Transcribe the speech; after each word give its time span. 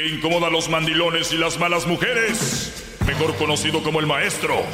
Que 0.00 0.08
incomoda 0.08 0.46
a 0.46 0.50
los 0.50 0.70
mandilones 0.70 1.30
y 1.30 1.36
las 1.36 1.58
malas 1.58 1.86
mujeres. 1.86 2.72
Mejor 3.06 3.36
conocido 3.36 3.82
como 3.82 4.00
el 4.00 4.06
maestro. 4.06 4.64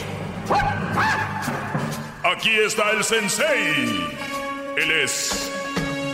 Aquí 2.23 2.51
está 2.51 2.93
el 2.93 3.03
sensei. 3.03 4.07
Él 4.77 4.91
es. 5.03 5.51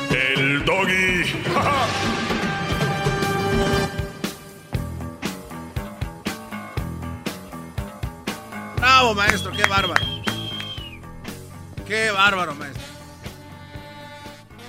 El 0.09 0.65
doggy. 0.65 1.25
Bravo, 8.79 9.15
maestro, 9.15 9.53
qué 9.53 9.65
bárbaro. 9.65 10.07
Qué 11.87 12.11
bárbaro, 12.13 12.55
maestro. 12.55 12.83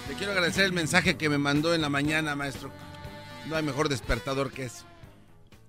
Le 0.09 0.15
quiero 0.15 0.33
agradecer 0.33 0.65
el 0.65 0.73
mensaje 0.73 1.15
que 1.15 1.29
me 1.29 1.37
mandó 1.37 1.73
en 1.73 1.79
la 1.79 1.87
mañana, 1.87 2.35
maestro. 2.35 2.82
No 3.47 3.55
hay 3.55 3.63
mejor 3.63 3.89
despertador 3.89 4.51
que 4.51 4.65
eso. 4.65 4.85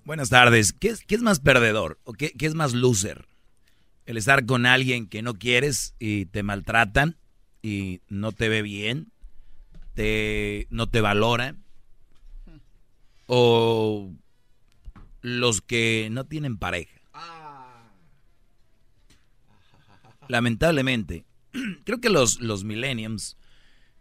Buenas 0.05 0.29
tardes. 0.31 0.73
¿Qué 0.73 0.89
es, 0.89 1.05
qué 1.05 1.15
es 1.15 1.23
más 1.23 1.41
perdedor 1.41 1.99
o 2.05 2.13
qué, 2.13 2.33
qué 2.33 2.47
es 2.47 2.55
más 2.55 2.73
loser? 2.73 3.27
El 4.07 4.17
estar 4.17 4.45
con 4.47 4.67
alguien 4.67 5.07
que 5.09 5.23
no 5.23 5.35
quieres 5.35 5.95
y 5.99 6.27
te 6.27 6.43
maltratan 6.43 7.17
y 7.63 8.01
no 8.09 8.33
te 8.33 8.49
ve 8.49 8.61
bien, 8.61 9.11
te, 9.95 10.67
no 10.71 10.89
te 10.89 11.01
valora. 11.01 11.57
O 13.27 14.13
los 15.23 15.63
que 15.63 16.09
no 16.11 16.27
tienen 16.27 16.59
pareja. 16.59 17.01
Lamentablemente, 20.29 21.25
creo 21.85 22.01
que 22.01 22.11
los, 22.11 22.41
los 22.41 22.65
millenniums, 22.65 23.37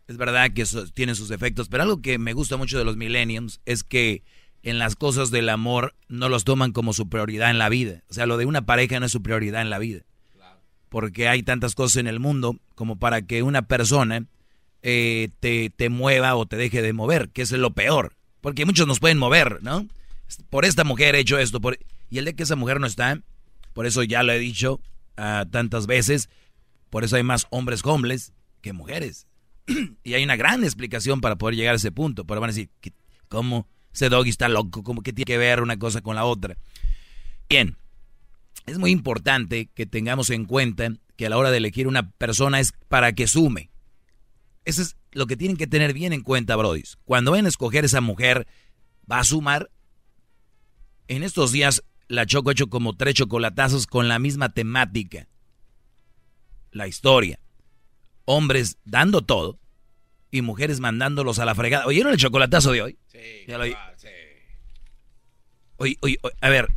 es 0.08 0.18
verdad 0.18 0.52
que 0.54 0.64
eso 0.64 0.86
tienen 0.88 1.16
sus 1.16 1.30
defectos, 1.30 1.70
pero 1.70 1.84
algo 1.84 2.02
que 2.02 2.18
me 2.18 2.34
gusta 2.34 2.58
mucho 2.58 2.78
de 2.78 2.86
los 2.86 2.98
millenniums 2.98 3.62
es 3.66 3.84
que 3.84 4.24
en 4.64 4.80
las 4.80 4.96
cosas 4.96 5.32
del 5.32 5.50
amor 5.50 5.96
no 6.08 6.30
los 6.30 6.44
toman 6.46 6.72
como 6.72 6.94
su 6.94 7.10
prioridad 7.10 7.50
en 7.50 7.58
la 7.58 7.70
vida. 7.70 8.04
O 8.10 8.14
sea, 8.14 8.26
lo 8.26 8.38
de 8.38 8.46
una 8.46 8.66
pareja 8.66 9.00
no 9.00 9.06
es 9.06 9.12
su 9.12 9.22
prioridad 9.22 9.62
en 9.62 9.70
la 9.70 9.80
vida. 9.80 10.02
Porque 10.90 11.28
hay 11.28 11.44
tantas 11.44 11.76
cosas 11.76 11.98
en 11.98 12.08
el 12.08 12.20
mundo 12.20 12.58
como 12.76 12.98
para 12.98 13.24
que 13.24 13.44
una 13.44 13.64
persona 13.64 14.26
eh, 14.84 15.30
te, 15.40 15.70
te 15.70 15.90
mueva 15.90 16.36
o 16.36 16.46
te 16.46 16.56
deje 16.56 16.82
de 16.82 16.94
mover, 16.94 17.30
que 17.30 17.42
es 17.42 17.52
lo 17.52 17.74
peor. 17.74 18.16
Porque 18.42 18.66
muchos 18.66 18.88
nos 18.88 19.00
pueden 19.00 19.18
mover, 19.18 19.64
¿no? 19.64 19.88
Por 20.50 20.66
esta 20.66 20.84
mujer 20.84 21.16
he 21.16 21.20
hecho 21.20 21.40
esto. 21.40 21.60
Por... 21.60 21.80
Y 22.10 22.20
el 22.20 22.26
de 22.26 22.36
que 22.36 22.44
esa 22.44 22.56
mujer 22.56 22.80
no 22.80 22.88
está, 22.88 23.20
por 23.74 23.86
eso 23.86 24.04
ya 24.04 24.24
lo 24.24 24.32
he 24.32 24.40
dicho 24.40 24.80
ah, 25.18 25.46
tantas 25.50 25.88
veces, 25.88 26.30
por 26.90 27.04
eso 27.04 27.16
hay 27.16 27.24
más 27.24 27.48
hombres 27.50 27.82
homeless 27.84 28.34
que 28.62 28.72
mujeres. 28.72 29.28
y 30.04 30.14
hay 30.14 30.24
una 30.24 30.36
gran 30.36 30.64
explicación 30.64 31.22
para 31.22 31.38
poder 31.38 31.56
llegar 31.56 31.74
a 31.74 31.78
ese 31.78 31.92
punto. 31.92 32.26
Pero 32.26 32.42
van 32.42 32.50
a 32.50 32.54
decir, 32.54 32.70
¿qué- 32.82 32.94
¿cómo? 33.28 33.68
Ese 33.94 34.10
doggy 34.10 34.30
está 34.30 34.50
loco, 34.50 34.84
¿cómo 34.84 35.02
que 35.02 35.14
tiene 35.14 35.26
que 35.26 35.38
ver 35.38 35.62
una 35.62 35.78
cosa 35.78 36.02
con 36.02 36.16
la 36.16 36.26
otra? 36.26 36.58
Bien, 37.48 37.78
es 38.66 38.80
muy 38.80 38.92
importante 38.92 39.70
que 39.74 39.86
tengamos 39.86 40.30
en 40.32 40.46
cuenta 40.46 40.92
que 41.16 41.28
a 41.28 41.30
la 41.30 41.38
hora 41.38 41.52
de 41.52 41.58
elegir 41.58 41.88
una 41.88 42.10
persona 42.12 42.60
es 42.60 42.74
para 42.88 43.14
que 43.14 43.28
sume. 43.28 43.70
Eso 44.66 44.82
es 44.82 44.96
lo 45.12 45.28
que 45.28 45.38
tienen 45.38 45.58
que 45.58 45.68
tener 45.68 45.94
bien 45.94 46.14
en 46.14 46.22
cuenta, 46.22 46.56
brodis. 46.56 46.98
Cuando 47.06 47.32
vayan 47.32 47.46
a 47.46 47.50
escoger 47.50 47.86
esa 47.86 48.02
mujer, 48.02 48.48
¿va 49.12 49.20
a 49.20 49.24
sumar? 49.24 49.70
En 51.08 51.22
estos 51.22 51.52
días, 51.52 51.84
la 52.08 52.26
Choco 52.26 52.50
ha 52.50 52.54
hecho 52.54 52.70
como 52.70 52.96
tres 52.96 53.16
chocolatazos 53.16 53.86
con 53.86 54.08
la 54.08 54.18
misma 54.18 54.50
temática. 54.54 55.28
La 56.72 56.88
historia. 56.88 57.40
Hombres 58.26 58.78
dando 58.86 59.22
todo 59.22 59.60
y 60.32 60.42
mujeres 60.42 60.80
mandándolos 60.80 61.40
a 61.40 61.46
la 61.46 61.56
fregada. 61.56 61.86
¿Oyeron 61.86 62.12
el 62.14 62.18
chocolatazo 62.18 62.72
de 62.72 62.82
hoy? 62.82 63.00
Sí, 63.08 63.20
Ya 63.48 63.58
lo 63.58 63.64
oí. 63.66 63.76
sí. 63.98 64.08
Oye, 65.78 65.98
oye, 66.02 66.18
oye, 66.22 66.36
a 66.42 66.50
ver, 66.50 66.68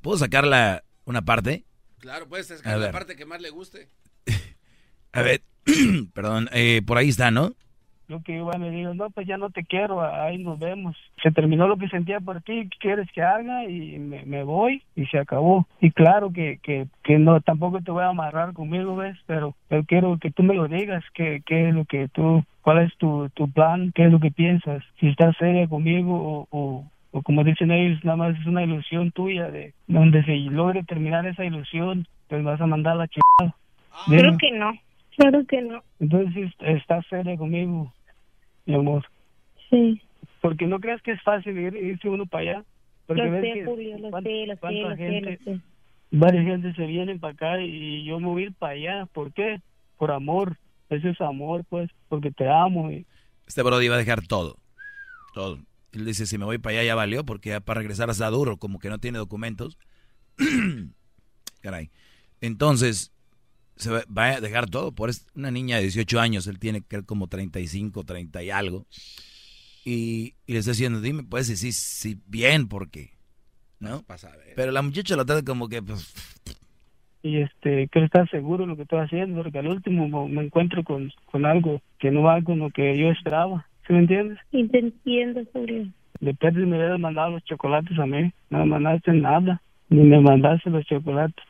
¿puedo 0.00 0.18
sacar 0.18 0.46
la, 0.46 0.84
una 1.04 1.22
parte? 1.24 1.64
Claro, 1.98 2.28
puedes 2.28 2.50
A 2.50 2.56
sacar 2.56 2.72
la 2.78 2.86
ver. 2.86 2.92
parte 2.92 3.16
que 3.16 3.24
más 3.26 3.40
le 3.40 3.50
guste. 3.50 3.88
A 5.12 5.22
ver, 5.22 5.42
perdón, 6.12 6.48
eh, 6.52 6.82
por 6.86 6.98
ahí 6.98 7.08
está, 7.08 7.30
¿no? 7.30 7.54
Yo 8.08 8.22
que 8.22 8.36
iba 8.36 8.52
me 8.58 8.70
dijo, 8.70 8.94
no, 8.94 9.10
pues 9.10 9.26
ya 9.26 9.36
no 9.36 9.50
te 9.50 9.64
quiero, 9.64 10.02
ahí 10.02 10.38
nos 10.38 10.58
vemos. 10.58 10.96
Se 11.22 11.30
terminó 11.30 11.66
lo 11.66 11.76
que 11.76 11.88
sentía 11.88 12.20
por 12.20 12.40
ti, 12.42 12.68
¿qué 12.70 12.78
quieres 12.78 13.10
que 13.12 13.22
haga? 13.22 13.64
Y 13.64 13.98
me, 13.98 14.24
me 14.24 14.44
voy 14.44 14.82
y 14.94 15.06
se 15.06 15.18
acabó. 15.18 15.66
Y 15.80 15.90
claro 15.90 16.32
que, 16.32 16.58
que, 16.62 16.86
que 17.02 17.18
no, 17.18 17.40
tampoco 17.40 17.80
te 17.80 17.90
voy 17.90 18.04
a 18.04 18.08
amarrar 18.08 18.52
conmigo, 18.52 18.96
¿ves? 18.96 19.16
Pero 19.26 19.54
yo 19.70 19.84
quiero 19.84 20.18
que 20.18 20.30
tú 20.30 20.42
me 20.42 20.54
lo 20.54 20.68
digas, 20.68 21.02
qué, 21.14 21.42
qué 21.44 21.68
es 21.68 21.74
lo 21.74 21.84
que 21.84 22.08
tú, 22.08 22.44
cuál 22.62 22.78
es 22.78 22.96
tu, 22.96 23.28
tu 23.34 23.50
plan, 23.50 23.92
qué 23.94 24.04
es 24.04 24.12
lo 24.12 24.20
que 24.20 24.30
piensas, 24.30 24.82
si 24.98 25.08
estás 25.08 25.36
seria 25.36 25.68
conmigo 25.68 26.14
o, 26.16 26.48
o, 26.50 26.84
o 27.12 27.22
como 27.22 27.44
dicen 27.44 27.70
ellos, 27.70 28.04
nada 28.04 28.16
más 28.16 28.38
es 28.38 28.46
una 28.46 28.62
ilusión 28.62 29.10
tuya 29.12 29.50
de 29.50 29.72
donde 29.86 30.24
se 30.24 30.36
logre 30.36 30.82
terminar 30.84 31.26
esa 31.26 31.44
ilusión, 31.44 32.06
pues 32.28 32.42
vas 32.42 32.60
a 32.60 32.66
mandar 32.66 32.96
la 32.96 33.08
chingada. 33.08 33.56
Creo 34.06 34.36
que 34.36 34.50
no, 34.52 34.72
claro 35.16 35.46
que 35.46 35.62
no. 35.62 35.82
Entonces, 36.00 36.52
¿estás 36.60 37.06
seria 37.06 37.36
conmigo, 37.36 37.92
mi 38.66 38.74
amor? 38.74 39.04
Sí, 39.70 40.00
Porque 40.42 40.66
no 40.66 40.78
creas 40.80 41.00
que 41.02 41.12
es 41.12 41.22
fácil 41.22 41.58
ir, 41.58 41.74
irse 41.74 42.08
uno 42.08 42.26
para 42.26 42.42
allá. 42.50 42.64
Porque 43.06 43.24
lo 43.24 43.30
ves 43.32 43.40
sé, 43.42 43.52
que 43.54 43.64
Julio, 43.64 43.98
lo 43.98 44.10
cuán- 44.10 44.22
sé, 44.24 44.46
lo 44.46 44.54
sé, 44.54 44.60
cuánta 44.60 44.80
lo 44.80 44.96
sé, 44.96 44.96
gente, 44.96 45.38
lo 45.44 45.54
sé. 45.54 45.60
varias 46.10 46.44
gente 46.44 46.74
se 46.74 46.86
vienen 46.86 47.18
para 47.20 47.32
acá 47.32 47.60
y 47.60 48.04
yo 48.04 48.20
me 48.20 48.26
voy 48.28 48.42
a 48.42 48.46
ir 48.46 48.54
para 48.54 48.72
allá. 48.74 49.06
¿Por 49.06 49.32
qué? 49.32 49.60
Por 49.96 50.10
amor. 50.12 50.56
Eso 50.88 51.08
es 51.08 51.20
amor, 51.20 51.64
pues, 51.68 51.90
porque 52.08 52.30
te 52.30 52.48
amo. 52.48 52.90
Y, 52.92 53.06
Este 53.46 53.62
Brody 53.62 53.88
va 53.88 53.96
a 53.96 53.98
dejar 53.98 54.24
todo, 54.26 54.56
todo. 55.34 55.58
Él 55.92 56.04
dice, 56.04 56.26
si 56.26 56.36
me 56.38 56.44
voy 56.44 56.58
para 56.58 56.78
allá 56.78 56.86
ya 56.86 56.94
valió, 56.94 57.24
porque 57.24 57.48
ya 57.50 57.60
para 57.60 57.78
regresar 57.80 58.10
está 58.10 58.28
duro, 58.30 58.56
como 58.58 58.78
que 58.78 58.88
no 58.88 58.98
tiene 58.98 59.18
documentos. 59.18 59.78
Caray. 61.62 61.90
Entonces, 62.40 63.12
se 63.76 63.90
va, 63.90 64.24
a 64.24 64.40
dejar 64.40 64.68
todo. 64.68 64.92
Por 64.92 65.10
es- 65.10 65.26
una 65.34 65.50
niña 65.50 65.76
de 65.76 65.82
18 65.82 66.20
años, 66.20 66.46
él 66.46 66.58
tiene 66.58 66.82
que 66.82 67.02
como 67.02 67.28
35, 67.28 68.04
30 68.04 68.42
y 68.42 68.50
algo. 68.50 68.86
Y, 69.84 70.34
y 70.46 70.52
le 70.52 70.58
está 70.58 70.72
diciendo, 70.72 71.00
dime, 71.00 71.22
pues, 71.22 71.46
si 71.46 71.56
sí, 71.56 71.72
sí, 71.72 72.20
bien, 72.26 72.68
porque, 72.68 73.10
¿no? 73.78 74.02
Pasa 74.02 74.32
a 74.32 74.36
ver. 74.36 74.54
Pero 74.56 74.72
la 74.72 74.82
muchacha 74.82 75.14
lo 75.14 75.24
trata 75.24 75.44
como 75.44 75.68
que, 75.68 75.80
pues, 75.82 76.12
y 77.26 77.38
este, 77.38 77.88
quiero 77.88 78.06
estar 78.06 78.30
seguro 78.30 78.62
de 78.62 78.68
lo 78.68 78.76
que 78.76 78.82
estoy 78.82 79.00
haciendo, 79.00 79.42
porque 79.42 79.58
al 79.58 79.66
último 79.66 80.28
me, 80.28 80.44
encuentro 80.44 80.84
con, 80.84 81.10
con 81.24 81.44
algo 81.44 81.82
que 81.98 82.12
no 82.12 82.22
va 82.22 82.40
con 82.40 82.60
lo 82.60 82.70
que 82.70 82.96
yo 82.96 83.10
esperaba. 83.10 83.66
¿Sí 83.84 83.92
me 83.92 83.98
entiendes? 84.00 84.38
Y 84.52 84.68
te 84.68 84.78
entiendo, 84.78 85.42
Julio. 85.52 85.88
De 86.20 86.34
perdí 86.34 86.64
me 86.64 86.76
hubieras 86.76 87.00
mandado 87.00 87.30
los 87.32 87.44
chocolates 87.44 87.98
a 87.98 88.06
mí. 88.06 88.32
No 88.48 88.58
me 88.60 88.66
mandaste 88.66 89.12
nada. 89.12 89.60
Ni 89.88 90.04
me 90.04 90.20
mandaste 90.20 90.70
los 90.70 90.84
chocolates. 90.86 91.44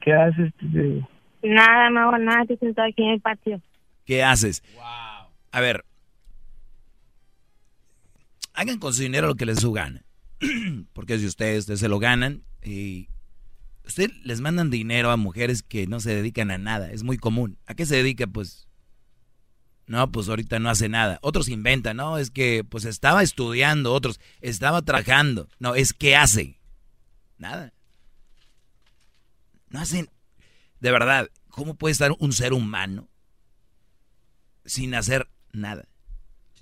¿Qué 0.00 0.14
haces? 0.14 0.54
Te- 0.54 1.02
Nada, 1.42 1.90
no 1.90 2.00
hago 2.00 2.18
nada, 2.18 2.42
estoy 2.42 2.56
sentado 2.58 2.88
aquí 2.88 3.02
en 3.02 3.10
el 3.10 3.20
patio. 3.20 3.60
¿qué 4.04 4.22
haces? 4.22 4.62
Wow. 4.74 5.30
A 5.52 5.60
ver, 5.60 5.84
hagan 8.54 8.78
con 8.78 8.92
su 8.92 9.02
dinero 9.02 9.28
lo 9.28 9.34
que 9.34 9.46
les 9.46 9.56
dé 9.56 9.62
su 9.62 9.72
gana. 9.72 10.04
Porque 10.92 11.18
si 11.18 11.26
ustedes, 11.26 11.60
ustedes 11.60 11.80
se 11.80 11.88
lo 11.88 11.98
ganan 11.98 12.42
y 12.62 13.08
ustedes 13.84 14.12
les 14.24 14.40
mandan 14.40 14.70
dinero 14.70 15.10
a 15.10 15.16
mujeres 15.16 15.62
que 15.62 15.86
no 15.86 16.00
se 16.00 16.14
dedican 16.14 16.50
a 16.50 16.58
nada. 16.58 16.90
Es 16.90 17.02
muy 17.02 17.16
común. 17.16 17.58
¿A 17.66 17.74
qué 17.74 17.86
se 17.86 17.96
dedica? 17.96 18.26
Pues 18.26 18.68
No, 19.86 20.10
pues 20.10 20.28
ahorita 20.28 20.58
no 20.58 20.70
hace 20.70 20.88
nada. 20.88 21.18
Otros 21.22 21.48
inventan, 21.48 21.96
no, 21.96 22.18
es 22.18 22.30
que 22.30 22.64
pues 22.64 22.84
estaba 22.84 23.22
estudiando, 23.22 23.92
otros 23.92 24.20
estaba 24.40 24.82
trabajando. 24.82 25.48
No, 25.58 25.74
es 25.74 25.92
que 25.92 26.16
hace. 26.16 26.58
Nada. 27.38 27.72
No 29.70 29.80
hacen. 29.80 30.08
De 30.82 30.90
verdad, 30.90 31.30
¿cómo 31.48 31.76
puede 31.76 31.92
estar 31.92 32.10
un 32.18 32.32
ser 32.32 32.52
humano 32.52 33.08
sin 34.64 34.96
hacer 34.96 35.28
nada? 35.52 35.86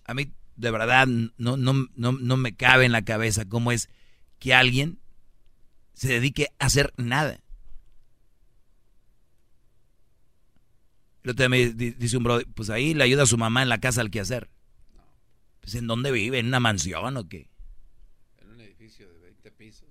A 0.05 0.13
mí, 0.13 0.35
de 0.57 0.71
verdad, 0.71 1.07
no, 1.07 1.57
no, 1.57 1.89
no, 1.97 2.13
no 2.13 2.37
me 2.37 2.55
cabe 2.55 2.85
en 2.85 2.93
la 2.93 3.01
cabeza 3.03 3.49
cómo 3.49 3.73
es 3.73 3.89
que 4.39 4.53
alguien 4.53 4.99
se 5.95 6.09
dedique 6.09 6.49
a 6.59 6.67
hacer 6.67 6.93
nada. 6.99 7.41
Lo 11.23 11.33
me 11.49 11.71
dice 11.71 12.19
un 12.19 12.25
bro, 12.25 12.41
pues 12.55 12.69
ahí 12.69 12.93
le 12.93 13.05
ayuda 13.05 13.23
a 13.23 13.27
su 13.27 13.39
mamá 13.39 13.63
en 13.63 13.71
la 13.71 13.81
casa 13.81 14.03
al 14.03 14.11
quehacer. 14.11 14.51
Pues 15.61 15.75
¿en 15.77 15.87
dónde 15.87 16.13
vive? 16.13 16.41
¿En 16.41 16.47
una 16.49 16.61
mansión 16.61 17.17
o 17.17 17.27
qué? 17.27 17.49
En 18.37 18.51
un 18.51 18.61
edificio 18.61 19.11
de 19.11 19.19
20 19.19 19.51
pisos. 19.53 19.89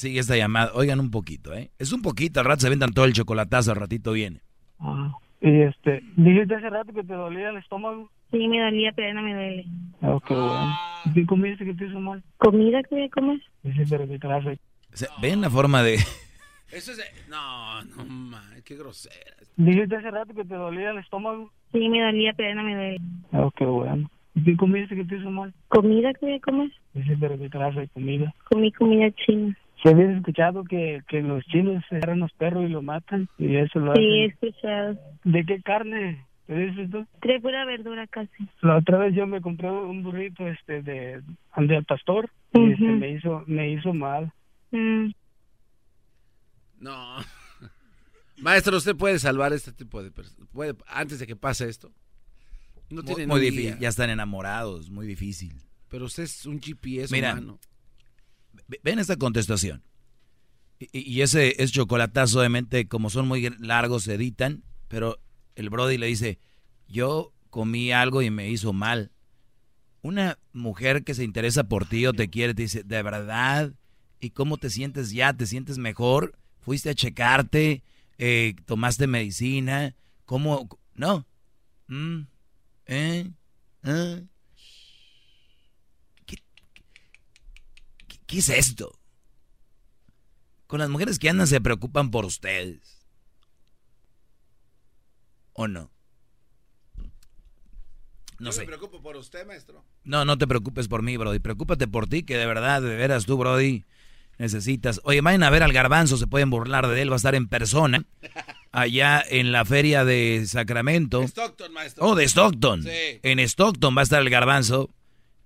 Sigue 0.00 0.20
esta 0.20 0.34
llamada. 0.34 0.70
Oigan 0.72 0.98
un 0.98 1.10
poquito, 1.10 1.52
¿eh? 1.52 1.70
Es 1.78 1.92
un 1.92 2.00
poquito, 2.00 2.40
al 2.40 2.46
rato 2.46 2.62
se 2.62 2.70
vendan 2.70 2.94
todo 2.94 3.04
el 3.04 3.12
chocolatazo, 3.12 3.72
al 3.72 3.76
ratito 3.76 4.12
viene. 4.12 4.40
Ah, 4.78 5.12
y 5.42 5.60
este, 5.60 6.02
dijiste 6.16 6.54
hace 6.54 6.70
rato 6.70 6.90
que 6.94 7.04
te 7.04 7.12
dolía 7.12 7.50
el 7.50 7.58
estómago. 7.58 8.10
Sí, 8.30 8.48
me 8.48 8.62
dolía, 8.62 8.92
pero 8.96 9.12
no 9.12 9.20
me 9.20 9.34
duele. 9.34 9.66
Ah, 10.00 10.16
qué 10.26 10.32
bueno. 10.32 10.74
¿Y 11.04 11.12
¿Qué 11.12 11.26
comiste 11.26 11.66
que 11.66 11.74
te 11.74 11.84
hizo 11.84 12.00
mal? 12.00 12.22
¿Comida 12.38 12.82
que 12.82 12.94
voy 12.94 13.04
a 13.04 13.10
comer? 13.10 13.42
Dice, 13.62 13.84
pero 13.90 14.08
qué 14.08 14.18
clase. 14.18 14.58
O 14.90 14.96
sea, 14.96 15.08
¿Ven 15.20 15.42
la 15.42 15.50
forma 15.50 15.82
de...? 15.82 15.96
Eso 16.72 16.92
es... 16.92 17.28
No, 17.28 17.84
no, 17.84 18.02
man, 18.06 18.62
qué 18.64 18.76
grosera. 18.76 19.36
Dijiste 19.58 19.96
hace 19.96 20.10
rato 20.10 20.32
que 20.32 20.46
te 20.46 20.54
dolía 20.54 20.92
el 20.92 20.98
estómago. 20.98 21.52
Sí, 21.72 21.90
me 21.90 22.00
dolía, 22.00 22.32
pero 22.34 22.54
no 22.54 22.62
me 22.62 22.74
duele. 22.74 23.00
Ah, 23.32 23.50
qué 23.54 23.66
bueno. 23.66 24.10
¿Y 24.34 24.44
¿Qué 24.44 24.56
comiste 24.56 24.96
que 24.96 25.04
te 25.04 25.18
hizo 25.18 25.30
mal? 25.30 25.52
¿Comida 25.68 26.14
que 26.14 26.24
voy 26.24 26.34
a 26.36 26.40
comer? 26.40 26.72
Dice, 26.94 27.18
pero 27.20 27.36
qué 27.36 27.50
clase 27.50 27.80
de 27.80 27.88
comida. 27.88 28.34
Comí 28.48 28.72
comida 28.72 29.10
china. 29.26 29.54
¿Se 29.82 29.88
habías 29.88 30.16
escuchado 30.16 30.64
que, 30.64 31.00
que 31.08 31.22
los 31.22 31.44
chinos 31.46 31.82
agarran 31.90 32.20
los 32.20 32.32
perros 32.32 32.64
y 32.64 32.68
lo 32.68 32.82
matan? 32.82 33.28
Y 33.38 33.56
eso 33.56 33.78
lo 33.78 33.94
Sí, 33.94 34.02
he 34.02 34.24
hacen. 34.26 34.30
escuchado. 34.48 34.98
¿De 35.24 35.44
qué 35.44 35.62
carne? 35.62 36.26
¿Te 36.46 36.54
dices 36.58 36.90
tú? 36.90 37.06
Pura 37.40 37.64
verdura 37.64 38.06
casi. 38.08 38.48
La 38.60 38.76
otra 38.76 38.98
vez 38.98 39.14
yo 39.14 39.26
me 39.26 39.40
compré 39.40 39.70
un 39.70 40.02
burrito 40.02 40.46
este 40.48 40.82
de, 40.82 41.22
de 41.56 41.76
al 41.76 41.84
pastor 41.84 42.28
y 42.52 42.72
este, 42.72 42.84
me 42.84 43.10
hizo 43.12 43.44
me 43.46 43.70
hizo 43.72 43.94
mal. 43.94 44.32
Mm. 44.72 45.10
No. 46.80 47.16
Maestro, 48.38 48.76
¿usted 48.76 48.96
puede 48.96 49.18
salvar 49.18 49.52
este 49.52 49.72
tipo 49.72 50.02
de 50.02 50.10
personas? 50.10 50.48
¿Puede, 50.52 50.74
antes 50.88 51.18
de 51.20 51.26
que 51.26 51.36
pase 51.36 51.68
esto? 51.68 51.90
No 52.90 53.02
tiene 53.02 53.26
muy 53.26 53.40
difícil. 53.40 53.78
Ya 53.78 53.88
están 53.88 54.10
enamorados, 54.10 54.90
muy 54.90 55.06
difícil. 55.06 55.52
Pero 55.88 56.06
usted 56.06 56.24
es 56.24 56.46
un 56.46 56.60
GPS 56.60 57.14
Mira, 57.14 57.32
humano. 57.32 57.58
Ve- 58.68 58.80
Ven 58.82 58.98
esta 58.98 59.16
contestación. 59.16 59.82
Y, 60.78 60.88
y 60.98 61.22
ese 61.22 61.62
es 61.62 61.72
chocolatazo, 61.72 62.38
obviamente, 62.40 62.88
como 62.88 63.10
son 63.10 63.28
muy 63.28 63.48
largos, 63.58 64.04
se 64.04 64.14
editan, 64.14 64.62
pero 64.88 65.18
el 65.54 65.68
Brody 65.70 65.98
le 65.98 66.06
dice, 66.06 66.38
yo 66.88 67.32
comí 67.50 67.92
algo 67.92 68.22
y 68.22 68.30
me 68.30 68.48
hizo 68.48 68.72
mal. 68.72 69.10
Una 70.02 70.38
mujer 70.52 71.04
que 71.04 71.14
se 71.14 71.24
interesa 71.24 71.64
por 71.64 71.86
ti 71.86 72.06
o 72.06 72.12
te 72.14 72.30
quiere, 72.30 72.54
te 72.54 72.62
dice, 72.62 72.82
¿de 72.84 73.02
verdad? 73.02 73.74
¿Y 74.18 74.30
cómo 74.30 74.56
te 74.56 74.70
sientes 74.70 75.10
ya? 75.10 75.34
¿Te 75.34 75.46
sientes 75.46 75.76
mejor? 75.78 76.38
¿Fuiste 76.60 76.90
a 76.90 76.94
checarte? 76.94 77.82
Eh, 78.18 78.54
¿Tomaste 78.66 79.06
medicina? 79.06 79.94
¿Cómo? 80.24 80.68
No. 80.94 81.26
Mm, 81.88 82.20
¿Eh? 82.86 83.30
¿Eh? 83.84 84.24
¿Qué, 86.26 86.36
qué- 88.30 88.38
es 88.38 88.48
esto? 88.48 88.98
Con 90.66 90.78
las 90.80 90.88
mujeres 90.88 91.18
que 91.18 91.28
andan 91.28 91.46
se 91.46 91.60
preocupan 91.60 92.10
por 92.10 92.24
ustedes. 92.24 93.04
¿O 95.52 95.66
no? 95.68 95.90
No 98.38 98.46
Yo 98.46 98.52
sé. 98.52 98.60
me 98.60 98.66
preocupo 98.68 99.02
por 99.02 99.16
usted, 99.16 99.46
maestro. 99.46 99.84
No, 100.04 100.24
no 100.24 100.38
te 100.38 100.46
preocupes 100.46 100.88
por 100.88 101.02
mí, 101.02 101.16
Brody. 101.16 101.40
Preocúpate 101.40 101.86
por 101.88 102.06
ti, 102.06 102.22
que 102.22 102.38
de 102.38 102.46
verdad, 102.46 102.80
de 102.80 102.94
veras 102.96 103.26
tú, 103.26 103.36
Brody, 103.36 103.84
necesitas. 104.38 105.00
Oye, 105.04 105.20
vayan 105.20 105.42
a 105.42 105.50
ver 105.50 105.62
al 105.62 105.72
garbanzo, 105.74 106.16
se 106.16 106.26
pueden 106.26 106.48
burlar 106.48 106.86
de 106.88 107.02
él, 107.02 107.10
va 107.10 107.14
a 107.14 107.16
estar 107.16 107.34
en 107.34 107.48
persona, 107.48 108.06
allá 108.72 109.22
en 109.28 109.52
la 109.52 109.66
feria 109.66 110.06
de 110.06 110.44
Sacramento. 110.46 111.22
Stockton, 111.24 111.72
maestro. 111.74 112.06
Oh, 112.06 112.14
de 112.14 112.24
Stockton. 112.26 112.82
Sí. 112.84 113.20
En 113.22 113.40
Stockton 113.40 113.94
va 113.94 114.00
a 114.00 114.04
estar 114.04 114.22
el 114.22 114.30
garbanzo, 114.30 114.88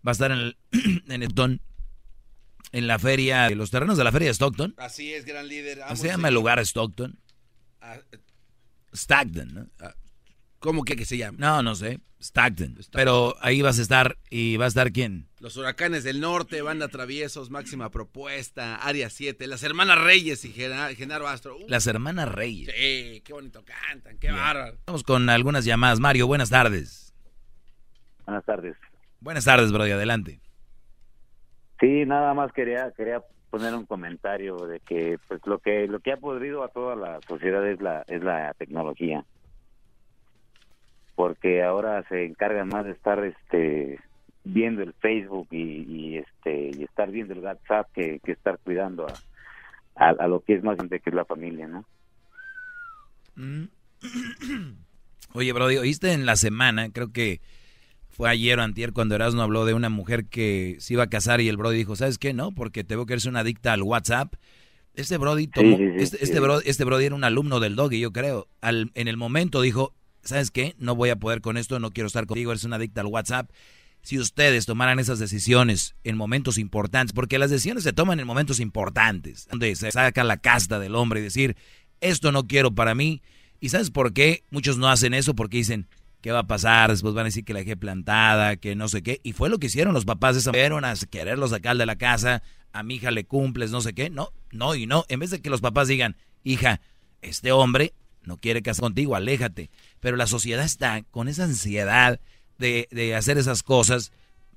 va 0.07 0.11
a 0.11 0.13
estar 0.13 0.31
en, 0.31 0.39
el, 0.39 0.57
en 1.09 1.23
Stockton, 1.25 1.61
en 2.75 2.87
la 2.87 2.99
feria, 2.99 3.47
en 3.49 3.57
los 3.59 3.71
terrenos 3.71 3.97
de 3.97 4.05
la 4.05 4.13
feria 4.13 4.29
de 4.29 4.35
Stockton. 4.35 4.75
Así 4.77 5.13
es, 5.15 5.25
gran 5.25 5.47
líder. 5.49 5.79
¿Cómo 5.79 5.87
Amo 5.91 5.97
se 5.97 6.09
llama 6.09 6.29
el 6.29 6.35
lugar 6.35 6.59
Stockton? 6.61 7.19
Ah, 7.81 7.99
Stockton, 8.93 9.55
¿no? 9.55 9.67
¿Cómo 10.59 10.85
que, 10.85 10.97
que 10.97 11.05
se 11.05 11.17
llama? 11.17 11.37
No, 11.39 11.63
no 11.63 11.75
sé. 11.75 12.01
Stockton. 12.21 12.79
Pero 12.91 13.37
ahí 13.43 13.61
vas 13.61 13.79
a 13.79 13.83
estar, 13.83 14.17
¿y 14.31 14.57
va 14.57 14.65
a 14.65 14.69
estar 14.69 14.93
quién? 14.93 15.29
Los 15.41 15.57
huracanes 15.59 16.05
del 16.05 16.21
norte, 16.21 16.63
banda 16.63 16.89
traviesos, 16.89 17.51
máxima 17.51 17.91
propuesta, 17.91 18.77
área 18.77 19.11
7, 19.11 19.47
las 19.47 19.63
hermanas 19.63 19.99
Reyes 20.01 20.43
y 20.47 20.53
Gena- 20.53 20.95
Genaro 20.95 21.29
Astro. 21.29 21.57
Uh, 21.59 21.67
Las 21.69 21.87
hermanas 21.87 22.31
Reyes. 22.31 22.75
sí, 22.75 23.21
qué 23.25 23.33
bonito 23.35 23.63
cantan, 23.65 24.17
qué 24.19 24.31
bárbaro. 24.31 24.79
Vamos 24.87 25.03
con 25.03 25.29
algunas 25.29 25.67
llamadas. 25.67 26.01
Mario, 26.01 26.27
buenas 26.27 26.49
tardes. 26.49 27.13
Buenas 28.25 28.45
tardes. 28.47 28.75
Buenas 29.21 29.45
tardes, 29.45 29.71
Brody, 29.71 29.91
adelante. 29.91 30.41
Sí, 31.85 32.07
nada 32.07 32.33
más 32.33 32.51
quería 32.53 32.91
quería 32.97 33.23
poner 33.51 33.75
un 33.75 33.85
comentario 33.85 34.57
de 34.67 34.81
que 34.81 35.19
pues 35.29 35.47
lo 35.47 35.59
que 35.59 35.87
lo 35.87 36.01
que 36.01 36.13
ha 36.13 36.17
podrido 36.17 36.65
a 36.65 36.69
toda 36.69 36.97
la 36.97 37.21
sociedad 37.29 37.69
es 37.69 37.79
la 37.83 38.03
es 38.09 38.23
la 38.25 38.55
tecnología. 38.55 39.23
Porque 41.15 41.63
ahora 41.63 42.03
se 42.09 42.25
encargan 42.25 42.69
más 42.69 42.87
de 42.87 42.93
estar 42.93 43.23
este 43.23 44.01
viendo 44.45 44.83
el 44.83 44.95
Facebook 44.95 45.49
y, 45.51 45.85
y, 45.87 46.17
este 46.17 46.71
y 46.75 46.85
estar 46.85 47.11
viendo 47.11 47.35
el 47.35 47.41
WhatsApp 47.41 47.93
que, 47.93 48.19
que 48.21 48.33
estar 48.33 48.59
cuidando 48.65 49.07
a, 49.95 50.09
a, 50.09 50.27
lo 50.27 50.41
que 50.41 50.55
es 50.55 50.65
más 50.65 50.73
importante 50.73 51.01
que 51.01 51.11
es 51.11 51.17
la 51.17 51.27
familia, 51.27 51.69
¿no? 51.69 51.85
Mm. 53.37 53.65
Oye, 55.35 55.53
Brody, 55.53 55.77
¿oíste 55.77 56.13
en 56.13 56.25
la 56.25 56.37
semana? 56.37 56.89
Creo 56.93 57.13
que 57.13 57.43
fue 58.15 58.31
ayer 58.31 58.59
o 58.61 58.63
antier 58.63 58.93
cuando 58.93 59.17
Erasmo 59.17 59.43
habló 59.43 59.65
de 59.65 59.75
una 59.75 59.89
mujer 59.89 60.27
que 60.27 60.77
se 60.79 60.95
iba 60.95 61.03
a 61.03 61.09
casar 61.09 61.41
y 61.41 61.49
el 61.49 61.57
Brody 61.57 61.79
dijo, 61.79 61.97
¿sabes 61.97 62.17
qué? 62.17 62.33
No, 62.33 62.53
porque 62.53 62.85
te 62.85 62.95
veo 62.95 63.07
que 63.07 63.15
eres 63.15 63.25
una 63.25 63.41
adicta 63.41 63.73
al 63.73 63.83
WhatsApp. 63.83 64.35
Este 64.95 65.19
Brody 65.19 65.49
tomó, 65.49 65.77
sí, 65.77 65.83
sí, 65.83 65.93
este, 65.97 66.19
sí. 66.19 66.25
este, 66.25 66.39
Brody, 66.39 66.63
este 66.67 66.85
Brody 66.85 67.07
era 67.07 67.17
un 67.17 67.25
alumno 67.25 67.59
del 67.59 67.75
Doggy, 67.75 67.99
yo 67.99 68.13
creo. 68.13 68.47
Al, 68.61 68.93
en 68.95 69.09
el 69.09 69.17
momento 69.17 69.61
dijo, 69.61 69.95
¿sabes 70.23 70.53
qué? 70.53 70.77
No 70.79 70.95
voy 70.95 71.11
a 71.11 71.17
poder 71.17 71.41
con 71.41 71.57
esto, 71.57 71.81
no 71.81 71.91
quiero 71.91 72.07
estar 72.07 72.27
contigo, 72.27 72.53
eres 72.53 72.63
una 72.63 72.77
adicta 72.77 73.01
al 73.01 73.09
WhatsApp. 73.09 73.51
Si 74.03 74.19
ustedes 74.19 74.65
tomaran 74.65 75.01
esas 75.01 75.19
decisiones 75.19 75.97
en 76.05 76.17
momentos 76.17 76.57
importantes, 76.57 77.13
porque 77.13 77.39
las 77.39 77.51
decisiones 77.51 77.83
se 77.83 77.93
toman 77.93 78.21
en 78.21 78.29
momentos 78.29 78.61
importantes, 78.61 79.49
donde 79.51 79.75
se 79.75 79.91
saca 79.91 80.23
la 80.23 80.37
casta 80.37 80.79
del 80.79 80.95
hombre 80.95 81.19
y 81.19 81.25
decir, 81.25 81.57
esto 82.01 82.31
no 82.31 82.47
quiero 82.47 82.73
para 82.73 82.95
mí. 82.95 83.23
¿Y 83.59 83.71
sabes 83.71 83.91
por 83.91 84.13
qué? 84.13 84.45
Muchos 84.51 84.79
no 84.79 84.89
hacen 84.89 85.15
eso 85.15 85.35
porque 85.35 85.57
dicen, 85.57 85.89
¿qué 86.25 86.33
va 86.33 86.39
a 86.39 86.47
pasar? 86.47 86.91
Después 86.91 87.13
van 87.13 87.25
a 87.25 87.29
decir 87.29 87.45
que 87.45 87.53
la 87.53 87.59
dejé 87.59 87.77
plantada, 87.77 88.57
que 88.57 88.75
no 88.75 88.89
sé 88.89 89.03
qué. 89.03 89.21
Y 89.23 89.35
fue 89.35 89.51
lo 89.51 89.59
que 89.59 89.67
hicieron 89.67 89.93
los 89.93 90.07
papás 90.07 90.35
de 90.35 90.41
esa 90.41 90.53
Fueron 90.53 90.87
a 90.87 90.95
quererlo 91.11 91.47
sacar 91.49 91.77
de 91.77 91.85
la 91.85 91.97
casa, 91.97 92.43
a 92.73 92.83
mi 92.83 92.95
hija 92.95 93.11
le 93.11 93.27
cumples, 93.27 93.71
no 93.71 93.83
sé 93.83 93.93
qué. 93.93 94.09
No, 94.09 94.31
no 94.51 94.75
y 94.75 94.87
no. 94.87 95.05
En 95.11 95.21
vez 95.21 95.29
de 95.29 95.43
que 95.43 95.51
los 95.51 95.61
papás 95.61 95.87
digan, 95.87 96.17
hija, 96.43 96.81
este 97.21 97.53
hombre 97.53 97.93
no 98.23 98.39
quiere 98.39 98.63
casar 98.63 98.85
contigo, 98.85 99.15
aléjate. 99.15 99.69
Pero 100.01 100.17
la 100.17 100.27
sociedad 100.27 100.65
está 100.65 101.03
con 101.11 101.29
esa 101.29 101.45
ansiedad 101.45 102.19
de, 102.57 102.89
de 102.91 103.15
hacer 103.15 103.37
esas 103.37 103.63
cosas 103.63 104.11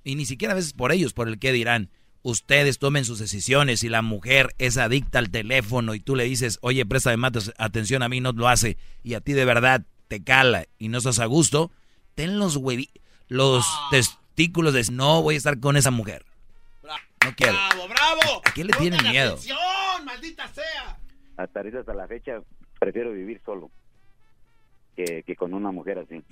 y 0.06 0.16
ni 0.16 0.26
siquiera 0.26 0.54
a 0.54 0.56
veces 0.56 0.72
por 0.72 0.94
ellos, 0.94 1.12
por 1.12 1.28
el 1.28 1.38
que 1.38 1.52
dirán. 1.52 1.90
Ustedes 2.22 2.80
tomen 2.80 3.04
sus 3.04 3.20
decisiones. 3.20 3.82
Si 3.82 3.90
la 3.90 4.02
mujer 4.02 4.56
es 4.58 4.78
adicta 4.78 5.20
al 5.20 5.32
teléfono 5.32 5.96
y 5.96 6.00
tú 6.00 6.16
le 6.16 6.24
dices, 6.24 6.60
oye, 6.62 6.86
préstame 6.86 7.18
más 7.18 7.52
atención 7.58 8.04
a 8.04 8.10
mí, 8.10 8.22
no 8.22 8.32
lo 8.32 8.48
hace, 8.48 8.78
y 9.04 9.16
a 9.16 9.20
ti 9.20 9.34
de 9.34 9.44
verdad 9.44 9.86
te 10.08 10.24
cala 10.24 10.66
y 10.78 10.88
no 10.90 10.98
estás 11.00 11.20
a 11.20 11.26
gusto, 11.26 11.72
ten 12.16 12.40
los 12.40 12.56
huevi 12.58 12.90
los 13.30 13.66
testículos 13.92 14.74
de 14.74 14.84
no 14.92 15.22
voy 15.22 15.36
a 15.36 15.38
estar 15.38 15.60
con 15.60 15.76
esa 15.78 15.92
mujer. 15.92 16.24
No 16.84 17.34
quiero. 17.36 17.54
¡Bravo, 17.54 17.88
bravo! 17.90 18.42
¿A 18.46 18.52
quién 18.54 18.68
le 18.68 18.74
tienen 18.74 19.00
¡Pongan 19.00 19.12
miedo? 19.12 19.32
atención, 19.34 19.58
maldita 20.06 20.48
sea! 20.50 20.98
Hasta 21.36 21.60
ahorita 21.60 21.80
hasta 21.80 21.94
la 21.94 22.08
fecha 22.08 22.42
prefiero 22.80 23.12
vivir 23.12 23.42
solo 23.46 23.70
que, 24.96 25.24
que 25.24 25.36
con 25.36 25.54
una 25.54 25.72
mujer 25.72 26.00
así. 26.00 26.24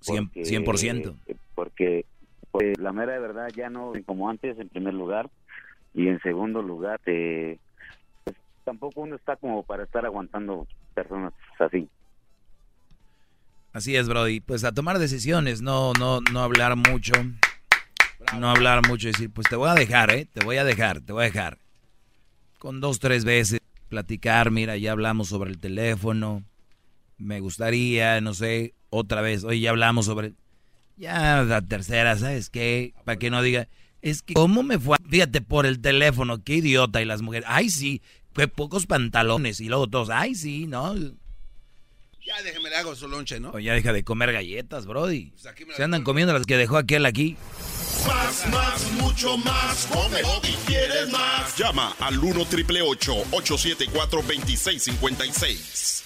Cien- 0.00 0.26
Porque- 0.28 0.42
100%. 0.44 1.14
Porque 1.54 2.04
pues, 2.50 2.78
la 2.78 2.92
mera 2.92 3.12
de 3.14 3.20
verdad 3.20 3.48
ya 3.54 3.68
no 3.70 3.92
como 4.06 4.28
antes 4.28 4.58
en 4.58 4.68
primer 4.68 4.94
lugar 4.94 5.28
y 5.94 6.08
en 6.08 6.20
segundo 6.22 6.62
lugar 6.62 7.00
eh, 7.06 7.58
pues, 8.24 8.36
tampoco 8.64 9.00
uno 9.02 9.16
está 9.16 9.36
como 9.36 9.62
para 9.62 9.84
estar 9.84 10.04
aguantando 10.06 10.66
personas 10.94 11.32
así. 11.58 11.88
Así 13.72 13.96
es, 13.96 14.08
Brody. 14.08 14.40
Pues 14.40 14.64
a 14.64 14.72
tomar 14.72 14.98
decisiones, 14.98 15.62
no, 15.62 15.92
no, 15.94 16.20
no 16.32 16.40
hablar 16.40 16.76
mucho. 16.76 17.12
No 18.38 18.50
hablar 18.50 18.86
mucho 18.86 19.08
y 19.08 19.12
decir, 19.12 19.30
pues 19.30 19.48
te 19.48 19.56
voy 19.56 19.68
a 19.68 19.74
dejar, 19.74 20.10
¿eh? 20.12 20.26
Te 20.32 20.44
voy 20.44 20.56
a 20.56 20.64
dejar, 20.64 21.00
te 21.00 21.12
voy 21.12 21.22
a 21.22 21.26
dejar. 21.26 21.58
Con 22.58 22.80
dos, 22.80 22.98
tres 22.98 23.24
veces 23.24 23.60
platicar, 23.88 24.50
mira, 24.50 24.78
ya 24.78 24.92
hablamos 24.92 25.28
sobre 25.28 25.50
el 25.50 25.58
teléfono. 25.58 26.44
Me 27.18 27.40
gustaría, 27.40 28.20
no 28.22 28.32
sé, 28.32 28.74
otra 28.88 29.20
vez. 29.20 29.44
Oye, 29.44 29.60
ya 29.60 29.70
hablamos 29.70 30.06
sobre... 30.06 30.32
Ya 30.96 31.42
la 31.42 31.60
tercera, 31.60 32.16
¿sabes 32.16 32.48
qué? 32.48 32.94
Para 33.04 33.18
que 33.18 33.30
no 33.30 33.42
diga, 33.42 33.68
es 34.00 34.22
que, 34.22 34.34
¿cómo 34.34 34.62
me 34.62 34.78
fue? 34.78 34.96
Fíjate, 35.08 35.40
por 35.40 35.66
el 35.66 35.80
teléfono, 35.80 36.42
qué 36.42 36.56
idiota. 36.56 37.02
Y 37.02 37.04
las 37.04 37.22
mujeres, 37.22 37.46
ay, 37.50 37.68
sí, 37.68 38.00
fue 38.32 38.48
pocos 38.48 38.86
pantalones. 38.86 39.60
Y 39.60 39.68
luego 39.68 39.88
todos, 39.88 40.10
ay, 40.10 40.34
sí, 40.34 40.66
¿no? 40.66 40.94
Ya 42.24 42.40
déjeme 42.40 42.70
le 42.70 42.76
hago 42.76 42.94
su 42.94 43.08
lonche, 43.08 43.40
¿no? 43.40 43.50
O 43.50 43.58
ya 43.58 43.74
deja 43.74 43.92
de 43.92 44.04
comer 44.04 44.32
galletas, 44.32 44.86
Brody. 44.86 45.30
Pues 45.30 45.46
aquí 45.46 45.64
me 45.64 45.72
la 45.72 45.76
Se 45.76 45.82
andan 45.82 46.04
comiendo 46.04 46.32
las 46.32 46.46
que 46.46 46.56
dejó 46.56 46.76
aquel 46.76 47.04
aquí. 47.04 47.36
Más, 48.06 48.46
más, 48.48 48.92
mucho 48.92 49.36
más. 49.38 49.86
Con 49.86 50.14
el 50.14 50.22
Doggy 50.22 50.54
quieres 50.64 51.10
más. 51.10 51.56
Llama 51.56 51.96
al 51.98 52.18
1 52.18 52.44
triple 52.46 52.80
874 52.80 54.22
2656. 54.22 56.04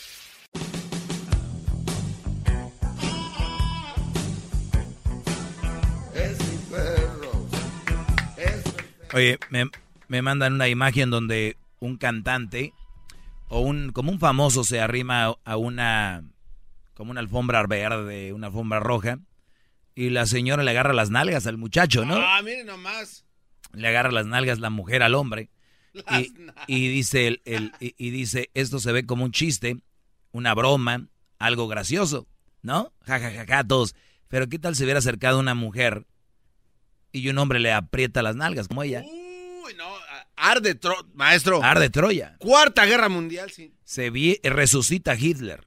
Es 6.14 6.38
mi 6.40 6.56
perro. 6.70 7.46
Es 8.38 8.64
Oye, 9.12 9.38
me, 9.50 9.66
me 10.08 10.22
mandan 10.22 10.54
una 10.54 10.68
imagen 10.68 11.10
donde 11.10 11.58
un 11.78 11.98
cantante 11.98 12.72
o 13.48 13.60
un 13.60 13.92
como 13.92 14.10
un 14.12 14.18
famoso 14.18 14.64
se 14.64 14.80
arrima 14.80 15.34
a 15.44 15.56
una 15.56 16.24
como 16.94 17.10
una 17.10 17.20
alfombra 17.20 17.64
verde, 17.66 18.32
una 18.32 18.46
alfombra 18.48 18.80
roja 18.80 19.18
y 19.94 20.10
la 20.10 20.26
señora 20.26 20.62
le 20.62 20.70
agarra 20.70 20.92
las 20.92 21.10
nalgas 21.10 21.46
al 21.46 21.56
muchacho, 21.58 22.04
¿no? 22.04 22.16
Ah, 22.16 22.40
miren 22.42 22.66
nomás. 22.66 23.24
Le 23.72 23.88
agarra 23.88 24.10
las 24.10 24.26
nalgas 24.26 24.58
la 24.58 24.70
mujer 24.70 25.02
al 25.02 25.14
hombre 25.14 25.50
y, 26.10 26.32
y 26.66 26.88
dice 26.88 27.26
el, 27.28 27.42
el- 27.44 27.72
y, 27.80 27.94
y 27.98 28.10
dice 28.10 28.50
esto 28.54 28.78
se 28.80 28.92
ve 28.92 29.04
como 29.06 29.24
un 29.24 29.32
chiste, 29.32 29.78
una 30.32 30.54
broma, 30.54 31.06
algo 31.38 31.68
gracioso, 31.68 32.26
¿no? 32.62 32.92
Ja 33.06 33.18
ja 33.20 33.30
ja 33.30 33.46
ja 33.46 33.64
todos. 33.64 33.94
Pero 34.28 34.48
qué 34.48 34.58
tal 34.58 34.74
si 34.74 34.82
hubiera 34.84 34.98
acercado 34.98 35.38
una 35.38 35.54
mujer 35.54 36.04
y 37.12 37.28
un 37.28 37.38
hombre 37.38 37.60
le 37.60 37.72
aprieta 37.72 38.22
las 38.22 38.36
nalgas 38.36 38.68
como 38.68 38.82
ella. 38.82 39.02
Arde, 40.36 40.74
tro 40.74 40.94
maestro. 41.14 41.62
Arde 41.62 41.90
Troya. 41.90 42.36
Cuarta 42.38 42.84
guerra 42.84 43.08
mundial, 43.08 43.50
sí. 43.50 43.74
Se 43.84 44.10
vi, 44.10 44.38
resucita 44.42 45.16
Hitler. 45.16 45.66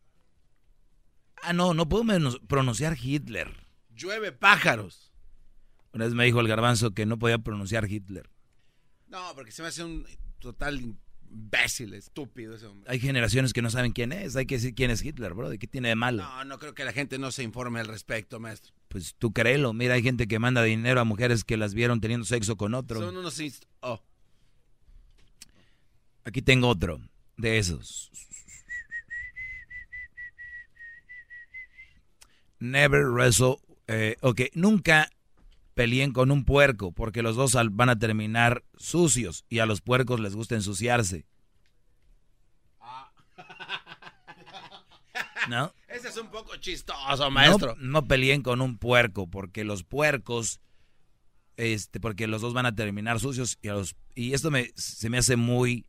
Ah, 1.42 1.54
no, 1.54 1.74
no 1.74 1.90
puedo 1.90 2.04
pronunciar 2.48 2.98
Hitler. 3.02 3.68
Llueve 3.90 4.32
pájaros. 4.32 5.12
Una 5.94 6.06
vez 6.06 6.14
me 6.14 6.26
dijo 6.26 6.40
el 6.40 6.48
garbanzo 6.48 6.92
que 6.92 7.06
no 7.06 7.18
podía 7.18 7.40
pronunciar 7.40 7.90
Hitler. 7.90 8.30
No, 9.08 9.34
porque 9.34 9.52
se 9.52 9.62
me 9.62 9.70
hace 9.70 9.84
un 9.84 10.06
total 10.38 10.80
imbécil, 10.80 11.94
estúpido 11.94 12.56
ese 12.56 12.68
hombre. 12.68 12.92
Hay 12.92 13.00
generaciones 13.00 13.54
que 13.54 13.62
no 13.62 13.72
saben 13.72 13.92
quién 13.92 14.12
es. 14.12 14.36
Hay 14.36 14.46
que 14.46 14.56
decir 14.56 14.76
quién 14.76 14.92
es 14.92 15.04
Hitler, 15.04 15.34
bro. 15.34 15.50
¿Qué 15.58 15.68
tiene 15.68 15.90
de 15.90 15.96
malo? 15.96 16.24
No, 16.24 16.46
no 16.46 16.60
creo 16.60 16.76
que 16.76 16.86
la 16.86 16.94
gente 16.94 17.18
no 17.18 17.32
se 17.32 17.42
informe 17.42 17.80
al 17.80 17.88
respecto, 17.88 18.40
maestro. 18.40 18.74
Pues 18.88 19.16
tú 19.18 19.34
créelo. 19.34 19.74
Mira, 19.74 19.96
hay 19.96 20.04
gente 20.04 20.28
que 20.28 20.38
manda 20.38 20.62
dinero 20.62 21.00
a 21.00 21.06
mujeres 21.06 21.44
que 21.44 21.58
las 21.58 21.74
vieron 21.74 22.02
teniendo 22.02 22.26
sexo 22.26 22.56
con 22.56 22.76
otro. 22.76 23.00
Son 23.00 23.18
unos... 23.18 23.42
Oh. 23.80 24.04
Aquí 26.30 26.44
tengo 26.44 26.68
otro 26.68 27.02
de 27.38 27.58
esos. 27.58 28.12
Never 32.60 33.08
wrestle. 33.08 33.56
eh, 33.88 34.16
ok, 34.22 34.42
nunca 34.54 35.10
peleen 35.74 36.14
con 36.14 36.30
un 36.30 36.46
puerco 36.46 36.92
porque 36.92 37.24
los 37.24 37.36
dos 37.36 37.54
van 37.72 37.90
a 37.90 37.98
terminar 37.98 38.64
sucios 38.78 39.44
y 39.50 39.58
a 39.58 39.66
los 39.66 39.82
puercos 39.82 40.20
les 40.20 40.36
gusta 40.36 40.54
ensuciarse. 40.54 41.26
¿No? 45.48 45.74
Ese 45.88 46.10
es 46.10 46.18
un 46.18 46.30
poco 46.30 46.58
chistoso, 46.58 47.32
maestro. 47.32 47.76
No, 47.78 48.02
no 48.02 48.08
peleen 48.08 48.44
con 48.44 48.62
un 48.62 48.78
puerco, 48.78 49.26
porque 49.26 49.64
los 49.64 49.84
puercos, 49.84 50.60
este, 51.58 52.00
porque 52.00 52.28
los 52.28 52.42
dos 52.42 52.54
van 52.54 52.68
a 52.68 52.76
terminar 52.76 53.20
sucios 53.20 53.58
y, 53.64 53.70
a 53.70 53.74
los, 53.74 53.96
y 54.14 54.34
esto 54.34 54.52
me, 54.52 54.72
se 54.76 55.10
me 55.10 55.18
hace 55.18 55.36
muy, 55.38 55.88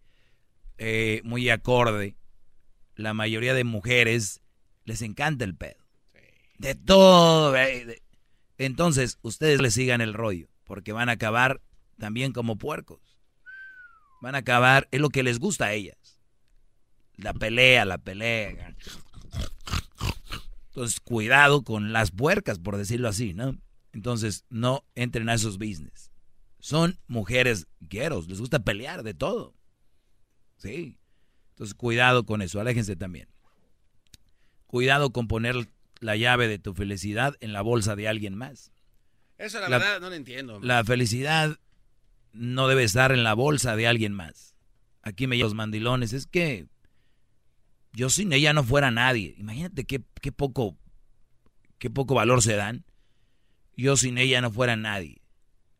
eh, 0.83 1.21
muy 1.25 1.49
acorde. 1.51 2.17
La 2.97 3.13
mayoría 3.15 3.53
de 3.55 3.65
mujeres 3.65 4.41
les 4.85 5.03
encanta 5.03 5.45
el 5.45 5.55
pedo. 5.55 5.77
De 6.59 6.75
todo. 6.75 7.53
de- 7.53 8.03
Entonces, 8.59 9.19
ustedes 9.23 9.61
le 9.61 9.71
sigan 9.71 10.01
el 10.01 10.15
rollo, 10.15 10.49
porque 10.65 10.93
van 10.93 11.09
a 11.11 11.13
acabar 11.13 11.61
también 11.99 12.33
como 12.33 12.57
puercos. 12.57 13.01
Van 14.23 14.35
a 14.35 14.39
acabar, 14.39 14.89
es 14.91 15.01
lo 15.01 15.11
que 15.11 15.23
les 15.23 15.39
gusta 15.39 15.67
a 15.67 15.73
ellas. 15.75 16.21
La 17.17 17.35
pelea, 17.35 17.85
la 17.85 17.99
pelea. 17.99 18.75
Entonces, 20.69 21.01
cuidado 21.01 21.63
con 21.63 21.93
las 21.93 22.11
puercas, 22.11 22.59
por 22.59 22.77
decirlo 22.77 23.09
así, 23.09 23.35
¿no? 23.35 23.57
Entonces, 23.93 24.45
no 24.49 24.85
entren 24.95 25.29
a 25.29 25.35
esos 25.35 25.59
business. 25.59 26.11
Son 26.59 26.99
mujeres 27.07 27.67
gueros, 27.81 28.29
les 28.29 28.41
gusta 28.41 28.61
pelear 28.61 29.03
de 29.03 29.13
todo. 29.15 29.55
Sí. 30.61 30.97
Entonces, 31.51 31.75
cuidado 31.75 32.25
con 32.25 32.41
eso, 32.43 32.61
aléjense 32.61 32.97
también. 32.97 33.29
Cuidado 34.67 35.11
con 35.11 35.27
poner 35.27 35.69
la 36.01 36.17
llave 36.17 36.49
de 36.49 36.59
tu 36.59 36.75
felicidad 36.75 37.35
en 37.41 37.53
la 37.53 37.63
bolsa 37.63 37.97
de 37.97 38.09
alguien 38.09 38.35
más. 38.35 38.73
Eso 39.37 39.59
la, 39.61 39.69
La- 39.69 39.79
verdad 39.79 40.01
no 40.01 40.11
lo 40.11 40.15
entiendo. 40.15 40.61
La 40.63 40.85
felicidad 40.85 41.59
no 42.33 42.69
debe 42.69 42.85
estar 42.85 43.13
en 43.13 43.25
la 43.25 43.35
bolsa 43.35 43.75
de 43.77 43.87
alguien 43.87 44.13
más. 44.13 44.55
Aquí 45.03 45.27
me 45.27 45.37
llevan 45.37 45.49
los 45.49 45.55
mandilones. 45.55 46.13
Es 46.13 46.27
que 46.27 46.67
yo 47.93 48.11
sin 48.11 48.33
ella 48.33 48.53
no 48.53 48.63
fuera 48.63 48.91
nadie. 48.91 49.35
Imagínate 49.39 49.85
qué, 49.85 50.03
qué 50.21 50.31
poco, 50.31 50.77
qué 51.79 51.91
poco 51.91 52.15
valor 52.15 52.43
se 52.43 52.55
dan. 52.55 52.85
Yo 53.77 53.97
sin 53.97 54.19
ella 54.19 54.41
no 54.43 54.51
fuera 54.53 54.77
nadie. 54.77 55.21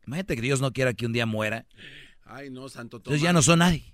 Imagínate 0.07 0.35
que 0.35 0.41
Dios 0.41 0.59
no 0.59 0.73
quiera 0.73 0.93
que 0.93 1.05
un 1.05 1.13
día 1.13 1.25
muera. 1.25 1.65
Ay, 2.25 2.49
no, 2.49 2.67
santo 2.67 2.99
Tomás. 2.99 3.05
Entonces 3.17 3.21
ya 3.21 3.33
no 3.33 3.41
son 3.41 3.59
nadie. 3.59 3.93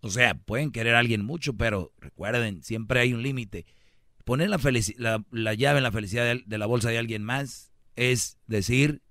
O 0.00 0.10
sea, 0.10 0.34
pueden 0.34 0.72
querer 0.72 0.94
a 0.94 0.98
alguien 0.98 1.24
mucho, 1.24 1.54
pero 1.54 1.92
recuerden, 1.98 2.62
siempre 2.62 3.00
hay 3.00 3.12
un 3.12 3.22
límite. 3.22 3.66
Poner 4.24 4.48
la, 4.48 4.58
la, 4.96 5.24
la 5.30 5.54
llave 5.54 5.78
en 5.78 5.82
la 5.82 5.92
felicidad 5.92 6.24
de, 6.24 6.42
de 6.46 6.58
la 6.58 6.66
bolsa 6.66 6.90
de 6.90 6.98
alguien 6.98 7.22
más 7.22 7.70
es 8.00 8.38
decir, 8.46 9.02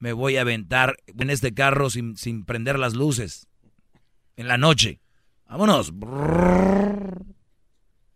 me 0.00 0.12
voy 0.12 0.36
a 0.36 0.40
aventar 0.40 0.96
en 1.06 1.30
este 1.30 1.54
carro 1.54 1.88
sin, 1.88 2.16
sin 2.16 2.44
prender 2.44 2.80
las 2.80 2.94
luces 2.94 3.46
en 4.36 4.48
la 4.48 4.58
noche. 4.58 5.00
Vámonos. 5.48 5.92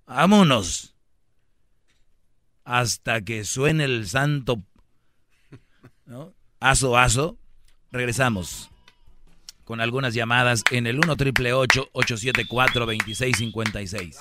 Vámonos. 0.07 0.97
Hasta 2.65 3.21
que 3.23 3.45
suene 3.45 3.85
el 3.85 4.09
santo 4.09 4.65
¿no? 6.05 6.35
aso 6.59 6.99
aso. 6.99 7.39
Regresamos 7.93 8.71
con 9.69 9.83
algunas 9.83 10.15
llamadas 10.15 10.65
en 10.71 10.87
el 10.87 10.97
1 10.99 11.15
triple 11.19 11.53
874 11.53 12.87
2656. 12.87 14.17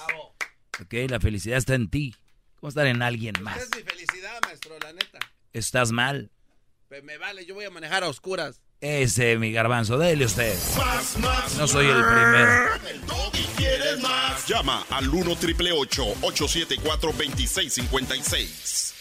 Ok, 0.82 0.94
la 1.10 1.22
felicidad 1.22 1.58
está 1.58 1.74
en 1.74 1.89
ti. 1.89 2.13
¿Cómo 2.60 2.68
estar 2.68 2.86
en 2.86 3.01
alguien 3.01 3.34
más? 3.42 3.58
Es 3.58 3.70
mi 3.74 3.82
felicidad, 3.82 4.38
maestro, 4.44 4.75
la 4.84 4.92
neta. 4.92 5.20
Estás 5.54 5.94
mal. 5.94 6.32
Pues 6.89 7.01
me 7.06 7.18
vale, 7.18 7.46
yo 7.46 7.56
voy 7.56 7.63
a 7.63 7.70
manejar 7.70 8.04
a 8.04 8.10
oscuras. 8.10 8.60
Ese, 8.82 9.38
mi 9.38 9.54
garbanzo, 9.54 9.98
dele 9.98 10.25
usted. 10.25 10.54
Más, 10.75 11.18
más, 11.20 11.56
No 11.56 11.66
soy 11.66 11.86
el 11.86 12.04
primero. 12.04 12.75
el 12.89 13.06
Doggy 13.06 13.46
quieres 13.56 14.01
más. 14.01 14.46
Llama 14.50 14.86
al 14.89 15.08
1 15.08 15.34
triple 15.38 15.72
874 15.72 17.13
2656. 17.13 18.96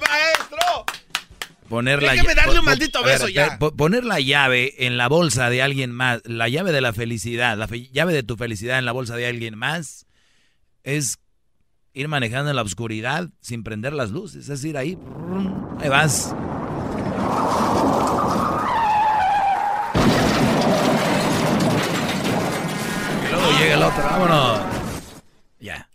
Maestro! 0.00 0.84
Poner 1.68 2.02
la 2.02 2.12
Déjeme 2.12 2.34
darle 2.34 2.58
un 2.60 2.64
maldito 2.64 3.02
ver, 3.02 3.18
beso 3.18 3.28
ya. 3.28 3.58
po- 3.58 3.72
Poner 3.76 4.02
la 4.04 4.20
llave 4.20 4.74
en 4.86 4.96
la 4.96 5.08
bolsa 5.08 5.50
de 5.50 5.60
alguien 5.62 5.90
más, 5.92 6.20
la 6.24 6.48
llave 6.48 6.72
de 6.72 6.80
la 6.80 6.94
felicidad, 6.94 7.58
la 7.58 7.68
fe- 7.68 7.88
llave 7.92 8.14
de 8.14 8.22
tu 8.22 8.36
felicidad 8.36 8.78
en 8.78 8.86
la 8.86 8.92
bolsa 8.92 9.16
de 9.16 9.26
alguien 9.26 9.58
más, 9.58 10.06
es 10.82 11.18
ir 11.92 12.08
manejando 12.08 12.48
en 12.50 12.56
la 12.56 12.62
oscuridad 12.62 13.28
sin 13.42 13.64
prender 13.64 13.92
las 13.92 14.10
luces. 14.10 14.48
Es 14.48 14.64
ir 14.64 14.78
ahí, 14.78 14.94
brum, 14.94 15.76
ahí 15.80 15.88
vas. 15.90 16.34
Y 23.26 23.32
luego 23.32 23.58
llega 23.58 23.74
el 23.74 23.82
otro, 23.82 24.02
vámonos. 24.04 24.60
Ya. 25.60 25.87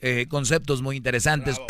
Eh, 0.00 0.26
conceptos 0.28 0.80
muy 0.80 0.96
interesantes. 0.96 1.60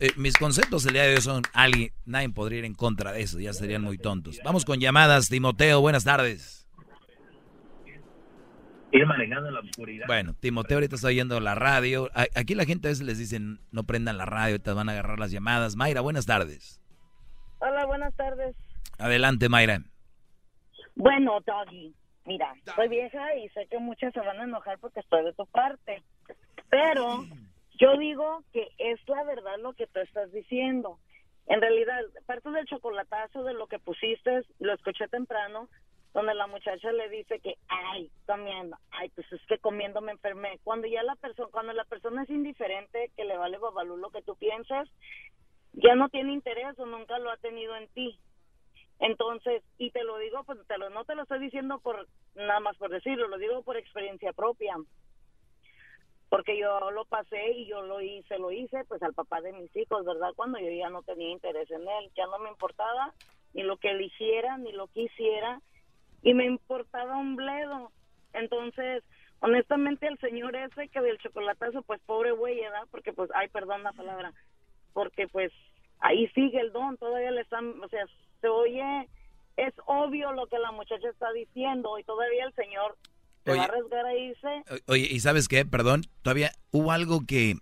Eh, 0.00 0.10
mis 0.16 0.36
conceptos 0.36 0.84
el 0.84 0.92
día 0.92 1.04
de 1.04 1.14
hoy 1.14 1.20
son 1.22 1.42
alguien, 1.54 1.92
nadie 2.04 2.28
podría 2.28 2.58
ir 2.58 2.64
en 2.66 2.74
contra 2.74 3.12
de 3.12 3.22
eso, 3.22 3.38
ya 3.38 3.54
serían 3.54 3.82
muy 3.82 3.96
tontos. 3.96 4.38
Vamos 4.44 4.66
con 4.66 4.80
llamadas, 4.80 5.28
Timoteo, 5.30 5.80
buenas 5.80 6.04
tardes. 6.04 6.68
Ir 8.92 9.06
manejando 9.06 9.48
en 9.48 9.54
la 9.54 9.60
oscuridad. 9.60 10.06
Bueno, 10.08 10.34
Timoteo 10.34 10.78
ahorita 10.78 10.96
está 10.96 11.08
oyendo 11.08 11.38
la 11.40 11.54
radio. 11.54 12.10
Aquí 12.34 12.54
la 12.54 12.64
gente 12.64 12.88
a 12.88 12.90
veces 12.90 13.06
les 13.06 13.18
dicen, 13.18 13.60
no 13.70 13.84
prendan 13.84 14.18
la 14.18 14.26
radio, 14.26 14.60
te 14.60 14.72
van 14.72 14.88
a 14.88 14.92
agarrar 14.92 15.18
las 15.18 15.30
llamadas. 15.30 15.76
Mayra, 15.76 16.00
buenas 16.00 16.26
tardes. 16.26 16.80
Hola, 17.60 17.86
buenas 17.86 18.14
tardes. 18.14 18.56
Adelante, 18.98 19.48
Mayra. 19.48 19.82
Bueno, 20.96 21.38
Doggy, 21.46 21.94
mira, 22.26 22.52
soy 22.74 22.88
vieja 22.88 23.36
y 23.36 23.48
sé 23.50 23.66
que 23.70 23.78
muchas 23.78 24.12
se 24.12 24.20
van 24.20 24.40
a 24.40 24.44
enojar 24.44 24.78
porque 24.80 25.00
estoy 25.00 25.24
de 25.24 25.32
tu 25.34 25.46
parte. 25.46 26.02
Pero 26.68 27.24
yo 27.80 27.96
digo 27.96 28.44
que 28.52 28.68
es 28.78 29.00
la 29.08 29.24
verdad 29.24 29.58
lo 29.58 29.72
que 29.72 29.86
tú 29.86 30.00
estás 30.00 30.30
diciendo. 30.32 30.98
En 31.46 31.60
realidad, 31.60 32.00
parte 32.26 32.50
del 32.50 32.66
chocolatazo 32.66 33.42
de 33.42 33.54
lo 33.54 33.66
que 33.66 33.78
pusiste, 33.78 34.42
lo 34.58 34.74
escuché 34.74 35.08
temprano, 35.08 35.68
donde 36.12 36.34
la 36.34 36.46
muchacha 36.46 36.92
le 36.92 37.08
dice 37.08 37.40
que, 37.40 37.54
ay, 37.68 38.10
comiendo, 38.26 38.76
ay, 38.90 39.08
pues 39.14 39.32
es 39.32 39.40
que 39.46 39.58
comiendo 39.58 40.02
me 40.02 40.12
enfermé. 40.12 40.60
Cuando 40.62 40.86
ya 40.86 41.02
la 41.02 41.16
persona, 41.16 41.48
cuando 41.50 41.72
la 41.72 41.84
persona 41.84 42.24
es 42.24 42.30
indiferente, 42.30 43.10
que 43.16 43.24
le 43.24 43.36
vale 43.38 43.56
babalú 43.58 43.96
lo 43.96 44.10
que 44.10 44.22
tú 44.22 44.36
piensas, 44.36 44.88
ya 45.72 45.94
no 45.94 46.08
tiene 46.10 46.32
interés 46.32 46.78
o 46.78 46.86
nunca 46.86 47.18
lo 47.18 47.30
ha 47.30 47.36
tenido 47.38 47.74
en 47.76 47.88
ti. 47.88 48.18
Entonces, 48.98 49.62
y 49.78 49.90
te 49.90 50.04
lo 50.04 50.18
digo, 50.18 50.44
pues 50.44 50.58
te 50.66 50.76
lo, 50.76 50.90
no 50.90 51.04
te 51.04 51.14
lo 51.14 51.22
estoy 51.22 51.38
diciendo 51.38 51.78
por 51.78 52.06
nada 52.34 52.60
más 52.60 52.76
por 52.76 52.90
decirlo, 52.90 53.28
lo 53.28 53.38
digo 53.38 53.62
por 53.62 53.78
experiencia 53.78 54.32
propia 54.34 54.76
porque 56.30 56.56
yo 56.56 56.92
lo 56.92 57.04
pasé 57.04 57.50
y 57.50 57.66
yo 57.66 57.82
lo 57.82 58.00
hice, 58.00 58.38
lo 58.38 58.52
hice 58.52 58.84
pues 58.84 59.02
al 59.02 59.12
papá 59.12 59.40
de 59.40 59.52
mis 59.52 59.74
hijos, 59.76 60.06
¿verdad? 60.06 60.30
Cuando 60.36 60.60
yo 60.60 60.70
ya 60.70 60.88
no 60.88 61.02
tenía 61.02 61.28
interés 61.28 61.68
en 61.72 61.82
él, 61.82 62.10
ya 62.16 62.24
no 62.26 62.38
me 62.38 62.48
importaba 62.48 63.12
ni 63.52 63.64
lo 63.64 63.76
que 63.78 63.90
él 63.90 64.00
hiciera, 64.00 64.56
ni 64.56 64.70
lo 64.70 64.86
que 64.86 65.02
hiciera, 65.02 65.60
y 66.22 66.32
me 66.32 66.46
importaba 66.46 67.16
un 67.16 67.34
bledo. 67.34 67.90
Entonces, 68.32 69.02
honestamente, 69.40 70.06
el 70.06 70.18
señor 70.18 70.54
ese 70.54 70.88
que 70.88 71.00
del 71.00 71.18
chocolatazo, 71.18 71.82
pues 71.82 72.00
pobre 72.02 72.30
güey, 72.30 72.60
¿verdad? 72.60 72.86
Porque 72.92 73.12
pues, 73.12 73.28
ay, 73.34 73.48
perdón 73.48 73.82
la 73.82 73.92
palabra, 73.92 74.32
porque 74.92 75.26
pues 75.26 75.52
ahí 75.98 76.28
sigue 76.28 76.60
el 76.60 76.70
don, 76.70 76.96
todavía 76.96 77.32
le 77.32 77.40
están, 77.40 77.82
o 77.82 77.88
sea, 77.88 78.06
se 78.40 78.48
oye, 78.48 79.08
es 79.56 79.74
obvio 79.86 80.30
lo 80.30 80.46
que 80.46 80.60
la 80.60 80.70
muchacha 80.70 81.08
está 81.08 81.32
diciendo 81.32 81.98
y 81.98 82.04
todavía 82.04 82.44
el 82.44 82.54
señor 82.54 82.96
oye, 84.86 85.08
¿y 85.10 85.20
sabes 85.20 85.48
qué? 85.48 85.64
Perdón, 85.64 86.02
todavía 86.22 86.52
hubo 86.70 86.92
algo 86.92 87.26
que, 87.26 87.56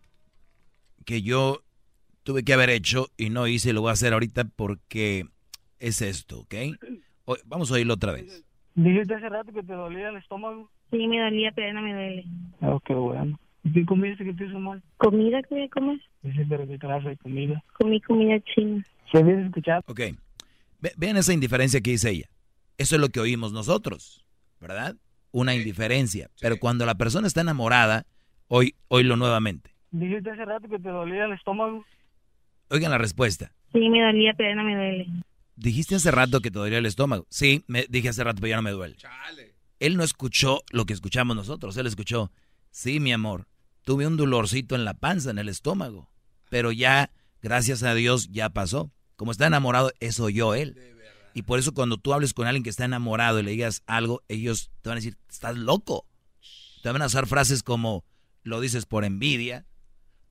que 1.04 1.23
yo 1.23 1.62
tuve 2.23 2.44
que 2.44 2.52
haber 2.52 2.70
hecho 2.70 3.08
y 3.16 3.30
no 3.30 3.47
hice 3.47 3.70
y 3.70 3.73
lo 3.73 3.80
voy 3.80 3.90
a 3.90 3.92
hacer 3.92 4.12
ahorita 4.12 4.44
porque 4.44 5.26
es 5.78 6.02
esto, 6.02 6.40
¿ok? 6.40 6.54
vamos 7.44 7.70
a 7.70 7.75
oírlo 7.75 7.94
otra 7.94 8.12
vez. 8.12 8.44
¿Dijiste 8.75 9.14
hace 9.14 9.28
rato 9.28 9.52
que 9.52 9.62
te 9.62 9.73
dolía 9.73 10.08
el 10.08 10.16
estómago? 10.16 10.70
Sí, 10.90 11.06
me 11.06 11.20
dolía, 11.20 11.52
pero 11.54 11.73
no 11.75 11.82
me 11.82 11.92
duele. 11.92 12.25
Oh, 12.61 12.80
qué 12.80 12.94
bueno. 12.94 13.38
¿Y 13.64 13.73
qué 13.73 13.85
comiste 13.85 14.25
que 14.25 14.32
te 14.32 14.47
hizo 14.47 14.58
mal? 14.58 14.82
¿Comida 14.97 15.42
que 15.42 15.54
voy 15.54 15.64
a 15.64 15.68
comer? 15.68 16.00
Dice, 16.23 16.47
pero 16.49 16.66
qué 16.66 16.78
clase 16.78 17.08
de 17.08 17.16
comida. 17.16 17.62
Comí 17.78 18.00
comida 18.00 18.40
china. 18.54 18.85
¿Se 19.11 19.18
habías 19.18 19.44
escuchado? 19.44 19.82
Ok. 19.87 20.00
vean 20.97 21.16
esa 21.16 21.32
indiferencia 21.32 21.80
que 21.80 21.90
dice 21.90 22.11
ella. 22.11 22.30
Eso 22.78 22.94
es 22.94 23.00
lo 23.00 23.08
que 23.08 23.20
oímos 23.20 23.52
nosotros, 23.52 24.25
¿verdad? 24.61 24.97
Una 25.30 25.54
indiferencia. 25.54 26.30
Pero 26.40 26.58
cuando 26.58 26.87
la 26.87 26.97
persona 26.97 27.26
está 27.26 27.40
enamorada, 27.40 28.06
hoy, 28.49 28.75
lo 28.90 29.16
nuevamente. 29.16 29.75
Dijiste 29.90 30.30
hace 30.30 30.44
rato 30.44 30.68
que 30.68 30.78
te 30.78 30.88
dolía 30.88 31.25
el 31.25 31.32
estómago. 31.32 31.85
Oigan 32.70 32.90
la 32.90 32.99
respuesta. 32.99 33.52
Sí, 33.73 33.88
me 33.88 34.02
dolía, 34.02 34.35
pero 34.37 34.54
no 34.54 34.64
me 34.64 34.75
duele. 34.75 35.06
Dijiste 35.56 35.94
hace 35.94 36.11
rato 36.11 36.40
que 36.40 36.50
te 36.50 36.58
dolía 36.58 36.78
el 36.78 36.87
estómago. 36.87 37.26
Sí, 37.30 37.64
me 37.66 37.87
dije 37.88 38.11
hace 38.11 38.25
rato, 38.25 38.37
pero 38.40 38.50
ya 38.50 38.56
no 38.56 38.62
me 38.62 38.70
duele. 38.70 38.97
Él 39.80 39.97
no 39.97 40.04
escuchó 40.04 40.62
lo 40.70 40.85
que 40.85 40.92
escuchamos 40.92 41.37
nosotros. 41.37 41.76
Él 41.76 41.87
escuchó, 41.87 42.30
sí, 42.70 43.00
mi 43.00 43.12
amor, 43.12 43.47
tuve 43.82 44.06
un 44.06 44.16
dolorcito 44.16 44.75
en 44.75 44.84
la 44.84 44.95
panza, 44.95 45.30
en 45.30 45.38
el 45.38 45.49
estómago. 45.49 46.10
Pero 46.50 46.73
ya, 46.73 47.10
gracias 47.43 47.82
a 47.82 47.95
Dios, 47.95 48.28
ya 48.30 48.50
pasó. 48.50 48.91
Como 49.17 49.32
está 49.32 49.47
enamorado, 49.47 49.93
eso 50.00 50.25
oyó 50.25 50.54
él. 50.54 50.76
Y 51.34 51.43
por 51.43 51.58
eso 51.58 51.73
cuando 51.75 51.97
tú 51.97 52.12
hables 52.12 52.34
con 52.34 52.47
alguien 52.47 52.62
que 52.62 52.71
está 52.71 52.84
enamorado 52.84 53.41
y 53.41 53.43
le 53.43 53.50
digas 53.50 53.82
algo, 53.86 54.23
ellos 54.28 54.71
te 54.82 54.88
van 54.88 54.97
a 54.97 55.00
decir, 55.00 55.17
estás 55.28 55.56
loco. 55.56 56.04
Te 56.82 56.91
van 56.91 57.02
a 57.02 57.06
usar 57.06 57.26
frases 57.26 57.62
como, 57.62 58.04
lo 58.43 58.60
dices 58.60 58.86
por 58.86 59.04
envidia, 59.04 59.67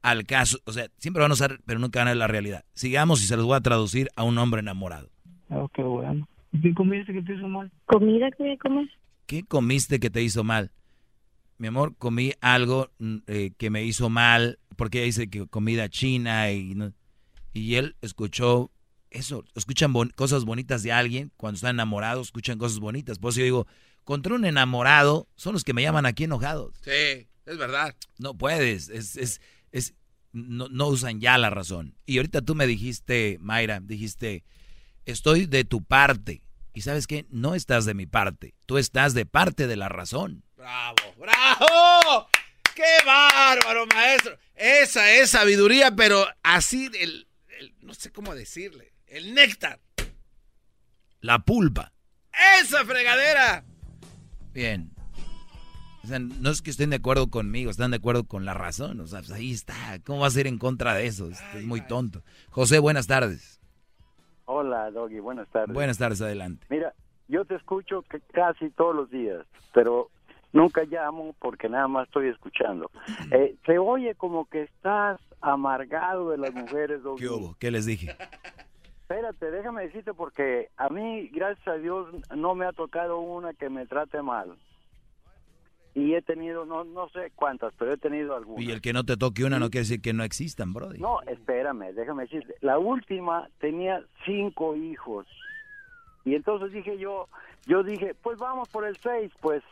al 0.02 0.26
caso, 0.26 0.60
o 0.66 0.72
sea, 0.72 0.88
siempre 0.98 1.22
van 1.22 1.32
a 1.32 1.34
usar, 1.34 1.60
pero 1.66 1.80
nunca 1.80 2.00
van 2.00 2.08
a 2.08 2.12
ver 2.12 2.18
la 2.18 2.28
realidad. 2.28 2.64
Sigamos 2.74 3.22
y 3.24 3.28
se 3.28 3.36
los 3.36 3.46
voy 3.46 3.58
a 3.58 3.62
traducir 3.62 4.10
a 4.16 4.24
un 4.24 4.38
hombre 4.38 4.62
enamorado. 4.62 5.10
Oh, 5.50 5.68
qué 5.70 5.82
bueno. 5.82 6.28
¿Qué 6.62 6.74
comiste 6.74 7.14
que 7.14 7.22
te 7.22 7.34
hizo 7.34 7.48
mal? 7.48 7.72
¿Comida 7.86 8.32
que 8.32 8.44
voy 8.44 8.52
a 8.54 8.58
comer? 8.58 8.90
¿Qué 9.26 9.44
comiste 9.44 10.00
que 10.00 10.10
te 10.10 10.24
hizo 10.24 10.44
mal? 10.44 10.72
Mi 11.58 11.68
amor, 11.68 11.96
comí 11.98 12.34
algo 12.40 12.90
mm, 13.00 13.18
eh, 13.28 13.52
que 13.58 13.70
me 13.70 13.84
hizo 13.84 14.10
mal, 14.10 14.60
porque 14.76 15.00
ella 15.00 15.06
dice 15.08 15.30
que 15.30 15.48
comida 15.48 15.90
china 15.90 16.52
y, 16.52 16.76
y 17.54 17.76
él 17.76 17.96
escuchó 18.02 18.72
eso, 19.10 19.46
escuchan 19.56 19.94
cosas 20.16 20.46
bonitas 20.46 20.84
de 20.84 20.92
alguien, 20.92 21.32
cuando 21.38 21.56
están 21.56 21.76
enamorados, 21.76 22.28
escuchan 22.28 22.58
cosas 22.58 22.80
bonitas. 22.80 23.20
Por 23.20 23.32
eso 23.32 23.40
yo 23.40 23.46
digo, 23.46 23.68
contra 24.04 24.36
un 24.36 24.46
enamorado 24.46 25.28
son 25.36 25.54
los 25.54 25.64
que 25.64 25.74
me 25.74 25.82
llaman 25.82 26.06
aquí 26.06 26.26
enojados. 26.26 26.76
Sí, 26.82 27.28
es 27.46 27.58
verdad. 27.58 27.96
No 28.18 28.38
puedes, 28.38 28.90
es, 28.90 29.16
es, 29.16 29.42
es 29.72 29.94
no, 30.34 30.68
no 30.70 30.88
usan 30.88 31.20
ya 31.20 31.38
la 31.38 31.50
razón. 31.50 31.96
Y 32.06 32.18
ahorita 32.18 32.42
tú 32.42 32.56
me 32.56 32.68
dijiste, 32.68 33.38
Mayra, 33.40 33.80
dijiste, 33.80 34.44
estoy 35.06 35.46
de 35.46 35.64
tu 35.64 35.84
parte. 35.84 36.42
Y 36.74 36.82
sabes 36.82 37.08
qué, 37.08 37.26
no 37.30 37.56
estás 37.56 37.86
de 37.86 37.96
mi 37.96 38.06
parte, 38.06 38.54
tú 38.68 38.78
estás 38.78 39.16
de 39.16 39.26
parte 39.26 39.66
de 39.66 39.78
la 39.78 39.90
razón. 39.90 40.44
Bravo, 40.56 40.96
bravo. 41.18 42.28
¡Qué 42.76 43.04
bárbaro, 43.04 43.88
maestro! 43.88 44.38
Esa 44.54 45.12
es 45.12 45.32
sabiduría, 45.32 45.96
pero 45.96 46.28
así, 46.44 46.92
el, 47.00 47.28
no 47.82 47.96
sé 47.96 48.12
cómo 48.12 48.36
decirle. 48.36 48.94
El 49.08 49.34
néctar. 49.34 49.80
La 51.22 51.40
pulpa. 51.40 51.94
¡Esa 52.62 52.84
fregadera! 52.84 53.64
Bien. 54.54 54.92
O 56.04 56.08
sea, 56.08 56.20
no 56.20 56.50
es 56.50 56.62
que 56.62 56.70
estén 56.70 56.90
de 56.90 56.98
acuerdo 56.98 57.30
conmigo, 57.30 57.72
están 57.72 57.92
de 57.92 57.98
acuerdo 57.98 58.26
con 58.26 58.46
la 58.46 58.54
razón. 58.54 59.00
O 59.00 59.08
sea, 59.08 59.20
pues 59.20 59.32
ahí 59.32 59.52
está. 59.52 59.74
¿Cómo 60.06 60.22
va 60.22 60.28
a 60.28 60.32
ser 60.32 60.46
en 60.48 60.58
contra 60.58 60.94
de 60.94 61.06
eso? 61.06 61.30
Es, 61.30 61.42
muy 61.66 61.82
tonto. 61.82 62.22
José, 62.50 62.80
buenas 62.80 63.08
tardes. 63.08 63.62
Hola, 64.46 64.92
Doggy, 64.92 65.20
buenas 65.20 65.48
tardes. 65.50 65.74
Buenas 65.74 65.98
tardes, 65.98 66.22
adelante. 66.22 66.66
Mira, 66.70 66.94
yo 67.28 67.46
te 67.46 67.56
escucho 67.56 68.04
casi 68.34 68.70
todos 68.72 68.96
los 68.96 69.10
días, 69.10 69.46
pero 69.74 70.10
nunca 70.54 70.84
llamo 70.84 71.34
porque 71.40 71.70
nada 71.70 71.88
más 71.88 72.08
estoy 72.08 72.28
escuchando. 72.28 72.92
Eh, 73.32 73.56
se 73.66 73.78
oye 73.78 74.16
como 74.16 74.46
que 74.50 74.64
estás 74.64 75.20
amargado 75.42 76.30
de 76.32 76.38
las 76.38 76.54
mujeres, 76.54 77.04
Doggy. 77.04 77.22
¿Qué 77.22 77.30
hubo? 77.30 77.56
¿Qué 77.60 77.72
les 77.72 77.86
dije? 77.86 78.16
Espérate, 79.10 79.52
déjame 79.52 79.84
decirte 79.84 80.14
porque 80.14 80.68
a 80.76 80.90
mí, 80.90 81.30
gracias 81.30 81.66
a 81.66 81.78
Dios, 81.78 82.10
no 82.36 82.56
me 82.56 82.66
ha 82.66 82.74
tocado 82.74 83.20
una 83.20 83.54
que 83.54 83.70
me 83.70 83.86
trate 83.86 84.22
mal. 84.22 84.58
Y 85.96 86.14
he 86.14 86.22
tenido, 86.22 86.66
no, 86.66 86.84
no 86.84 87.08
sé 87.12 87.32
cuántas, 87.34 87.74
pero 87.76 87.94
he 87.94 87.98
tenido 87.98 88.36
algunas. 88.36 88.66
Y 88.66 88.70
el 88.70 88.82
que 88.82 88.92
no 88.92 89.06
te 89.06 89.16
toque 89.16 89.46
una 89.46 89.60
no 89.60 89.70
quiere 89.70 89.86
decir 89.86 90.02
que 90.02 90.12
no 90.12 90.26
existan, 90.26 90.74
Brody. 90.74 91.00
No, 91.00 91.22
espérame, 91.22 91.94
déjame 91.94 92.24
decirte. 92.24 92.56
La 92.60 92.80
última 92.80 93.48
tenía 93.60 94.04
cinco 94.26 94.76
hijos. 94.76 95.26
Y 96.26 96.36
entonces 96.36 96.74
dije 96.74 96.98
yo, 96.98 97.30
yo 97.66 97.84
dije, 97.84 98.14
pues 98.14 98.38
vamos 98.38 98.68
por 98.68 98.86
el 98.86 98.98
seis, 98.98 99.32
pues. 99.40 99.64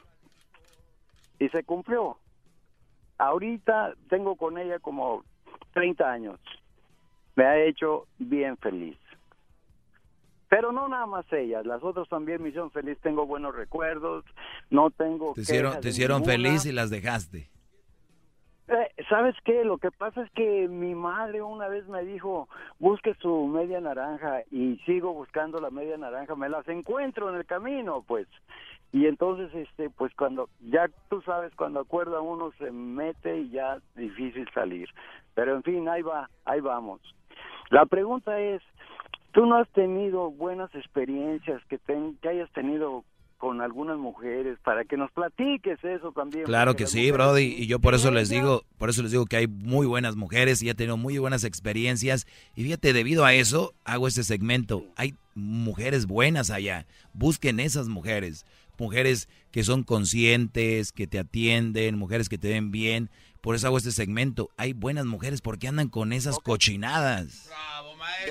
Y 1.39 1.49
se 1.49 1.65
cumplió. 1.65 2.17
Ahorita 3.17 3.95
tengo 4.07 4.37
con 4.37 4.57
ella 4.57 4.79
como 4.79 5.25
30 5.73 6.09
años. 6.09 6.39
Me 7.35 7.43
ha 7.43 7.61
hecho 7.61 8.07
bien 8.17 8.55
feliz. 8.55 8.97
Pero 10.49 10.71
no 10.71 10.87
nada 10.87 11.05
más 11.05 11.25
ellas, 11.33 11.65
las 11.65 11.83
otras 11.83 12.07
también 12.07 12.41
me 12.41 12.49
hicieron 12.49 12.71
feliz, 12.71 12.97
tengo 13.01 13.25
buenos 13.25 13.55
recuerdos, 13.55 14.23
no 14.69 14.91
tengo... 14.91 15.33
Te 15.33 15.41
hicieron, 15.41 15.79
te 15.81 15.89
hicieron 15.89 16.23
feliz 16.23 16.65
y 16.65 16.71
las 16.71 16.89
dejaste. 16.89 17.49
Eh, 18.67 19.03
¿Sabes 19.09 19.35
qué? 19.43 19.63
Lo 19.63 19.77
que 19.77 19.91
pasa 19.91 20.23
es 20.23 20.31
que 20.31 20.67
mi 20.67 20.95
madre 20.95 21.41
una 21.41 21.67
vez 21.67 21.87
me 21.87 22.03
dijo, 22.03 22.49
busque 22.79 23.13
su 23.21 23.47
media 23.47 23.79
naranja 23.79 24.41
y 24.49 24.77
sigo 24.85 25.13
buscando 25.13 25.59
la 25.59 25.69
media 25.69 25.97
naranja, 25.97 26.35
me 26.35 26.49
las 26.49 26.67
encuentro 26.67 27.29
en 27.29 27.35
el 27.35 27.45
camino, 27.45 28.03
pues. 28.07 28.27
Y 28.91 29.05
entonces, 29.07 29.53
este, 29.53 29.89
pues 29.89 30.13
cuando, 30.15 30.49
ya 30.61 30.89
tú 31.09 31.21
sabes, 31.21 31.53
cuando 31.55 31.81
acuerda 31.81 32.21
uno 32.21 32.51
se 32.57 32.71
mete 32.71 33.37
y 33.39 33.49
ya 33.49 33.77
difícil 33.95 34.47
salir. 34.53 34.89
Pero 35.35 35.55
en 35.55 35.63
fin, 35.63 35.87
ahí 35.87 36.01
va, 36.01 36.29
ahí 36.45 36.61
vamos. 36.61 37.01
La 37.69 37.85
pregunta 37.85 38.39
es, 38.39 38.61
¿Tú 39.35 39.45
no 39.45 39.57
has 39.57 39.67
tenido 39.73 40.31
buenas 40.31 40.73
experiencias 40.73 41.61
que, 41.69 41.77
que 42.21 42.29
hayas 42.29 42.49
tenido 42.53 43.03
con 43.37 43.59
algunas 43.59 43.97
mujeres 43.97 44.57
para 44.63 44.85
que 44.85 44.95
nos 44.95 45.11
platiques 45.11 45.77
eso 45.83 46.13
también. 46.13 46.45
Claro 46.45 46.71
porque 46.71 46.85
que 46.85 46.89
sí, 46.89 47.11
Brody, 47.11 47.53
y 47.57 47.67
yo 47.67 47.79
por 47.79 47.93
eso 47.93 48.11
les 48.11 48.29
digo, 48.29 48.63
por 48.77 48.89
eso 48.89 49.01
les 49.03 49.11
digo 49.11 49.25
que 49.25 49.35
hay 49.35 49.47
muy 49.47 49.85
buenas 49.85 50.15
mujeres 50.15 50.63
y 50.63 50.69
he 50.69 50.73
tenido 50.73 50.95
muy 50.95 51.17
buenas 51.17 51.43
experiencias 51.43 52.25
y 52.55 52.63
fíjate, 52.63 52.93
debido 52.93 53.25
a 53.25 53.33
eso 53.33 53.73
hago 53.83 54.07
este 54.07 54.23
segmento. 54.23 54.85
Hay 54.95 55.15
mujeres 55.33 56.05
buenas 56.05 56.49
allá. 56.49 56.85
Busquen 57.13 57.59
esas 57.59 57.89
mujeres, 57.89 58.45
mujeres 58.79 59.27
que 59.51 59.63
son 59.63 59.83
conscientes, 59.83 60.93
que 60.93 61.07
te 61.07 61.19
atienden, 61.19 61.97
mujeres 61.97 62.29
que 62.29 62.37
te 62.37 62.47
ven 62.47 62.71
bien. 62.71 63.09
Por 63.41 63.55
eso 63.55 63.67
hago 63.67 63.77
este 63.77 63.91
segmento. 63.91 64.49
Hay 64.55 64.71
buenas 64.71 65.05
mujeres, 65.05 65.41
¿por 65.41 65.59
qué 65.59 65.67
andan 65.67 65.89
con 65.89 66.13
esas 66.13 66.39
cochinadas? 66.39 67.51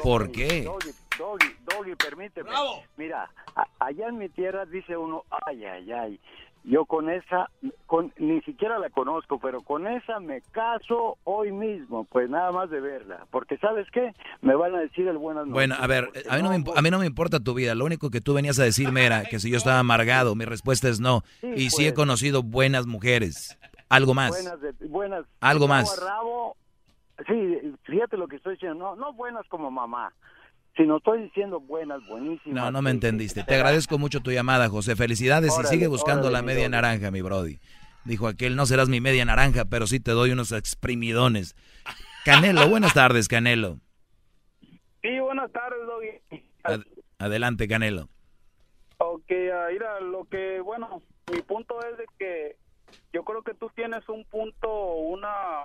¿Por 0.02 0.30
qué? 0.32 0.62
Doggy, 0.64 0.90
Doggy, 1.18 1.46
Doggy, 1.64 1.94
permíteme. 1.96 2.50
Mira, 2.96 3.30
a- 3.56 3.66
allá 3.80 4.08
en 4.08 4.18
mi 4.18 4.28
tierra 4.28 4.64
dice 4.66 4.96
uno, 4.96 5.24
ay, 5.46 5.64
ay, 5.64 5.92
ay. 5.92 6.20
Yo 6.66 6.86
con 6.86 7.10
esa, 7.10 7.50
con, 7.84 8.10
ni 8.16 8.40
siquiera 8.40 8.78
la 8.78 8.88
conozco, 8.88 9.38
pero 9.38 9.60
con 9.60 9.86
esa 9.86 10.18
me 10.18 10.40
caso 10.50 11.18
hoy 11.24 11.52
mismo, 11.52 12.04
pues 12.04 12.30
nada 12.30 12.52
más 12.52 12.70
de 12.70 12.80
verla. 12.80 13.26
Porque 13.30 13.58
¿sabes 13.58 13.86
qué? 13.92 14.12
Me 14.40 14.54
van 14.54 14.74
a 14.74 14.80
decir 14.80 15.06
el 15.06 15.18
buenas 15.18 15.42
noches. 15.46 15.52
Bueno, 15.52 15.74
a 15.78 15.86
ver, 15.86 16.08
a 16.26 16.36
mí, 16.36 16.42
no 16.42 16.48
me, 16.48 16.64
a 16.74 16.80
mí 16.80 16.90
no 16.90 16.98
me 17.00 17.04
importa 17.06 17.38
tu 17.38 17.52
vida. 17.52 17.74
Lo 17.74 17.84
único 17.84 18.10
que 18.10 18.22
tú 18.22 18.32
venías 18.32 18.58
a 18.58 18.64
decirme 18.64 19.04
era 19.04 19.24
que 19.26 19.40
si 19.40 19.50
yo 19.50 19.58
estaba 19.58 19.78
amargado, 19.80 20.34
mi 20.36 20.46
respuesta 20.46 20.88
es 20.88 21.00
no. 21.00 21.20
Sí, 21.42 21.48
Y 21.54 21.68
sí 21.70 21.82
he 21.84 21.90
pues. 21.90 21.96
conocido 21.96 22.42
buenas 22.42 22.86
mujeres. 22.86 23.58
Algo 23.90 24.14
más. 24.14 24.30
Buenas, 24.30 24.58
de- 24.62 24.72
buenas. 24.88 25.26
Algo 25.42 25.68
más. 25.68 26.00
rabo. 26.02 26.56
Sí, 27.26 27.74
fíjate 27.84 28.16
lo 28.16 28.28
que 28.28 28.36
estoy 28.36 28.54
diciendo. 28.54 28.78
No, 28.78 28.96
no 28.96 29.12
buenas 29.12 29.46
como 29.48 29.70
mamá, 29.70 30.12
sino 30.76 30.96
estoy 30.98 31.22
diciendo 31.22 31.60
buenas, 31.60 32.00
buenísimas. 32.08 32.64
No, 32.64 32.70
no 32.70 32.82
me 32.82 32.90
entendiste. 32.90 33.42
Te 33.44 33.54
agradezco 33.54 33.98
mucho 33.98 34.20
tu 34.20 34.30
llamada, 34.30 34.68
José. 34.68 34.96
Felicidades 34.96 35.56
y 35.58 35.66
sigue 35.66 35.86
buscando 35.86 36.28
órale, 36.28 36.36
la 36.38 36.42
media 36.42 36.68
naranja, 36.68 37.10
mi 37.10 37.22
brody. 37.22 37.58
Dijo 38.04 38.26
aquel, 38.26 38.54
no 38.56 38.66
serás 38.66 38.88
mi 38.88 39.00
media 39.00 39.24
naranja, 39.24 39.64
pero 39.64 39.86
sí 39.86 39.98
te 39.98 40.10
doy 40.10 40.30
unos 40.30 40.52
exprimidones. 40.52 41.56
Canelo, 42.24 42.68
buenas 42.68 42.92
tardes, 42.94 43.28
Canelo. 43.28 43.78
Sí, 45.02 45.18
buenas 45.20 45.50
tardes, 45.52 45.80
Doggy. 45.86 46.42
Ad- 46.64 46.84
adelante, 47.18 47.68
Canelo. 47.68 48.08
Ok, 48.98 49.30
ah, 49.52 49.66
mira, 49.72 50.00
lo 50.00 50.24
que, 50.24 50.60
bueno, 50.60 51.02
mi 51.32 51.40
punto 51.42 51.78
es 51.84 51.96
de 51.98 52.04
que 52.18 52.56
yo 53.12 53.24
creo 53.24 53.42
que 53.42 53.54
tú 53.54 53.70
tienes 53.74 54.08
un 54.08 54.24
punto, 54.24 54.94
una 54.94 55.64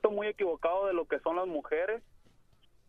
punto 0.00 0.10
muy 0.16 0.26
equivocado 0.28 0.86
de 0.86 0.92
lo 0.94 1.06
que 1.06 1.18
son 1.20 1.36
las 1.36 1.46
mujeres. 1.46 2.02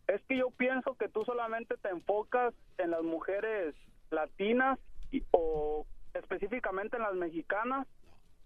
Es 0.08 0.20
que 0.28 0.36
yo 0.36 0.50
pienso 0.50 0.94
que 0.96 1.08
tú 1.08 1.24
solamente 1.24 1.76
te 1.76 1.88
enfocas 1.90 2.54
en 2.78 2.90
las 2.90 3.02
mujeres 3.02 3.74
latinas 4.10 4.78
y- 5.10 5.22
o 5.30 5.86
específicamente 6.14 6.96
en 6.96 7.02
las 7.02 7.14
mexicanas 7.14 7.86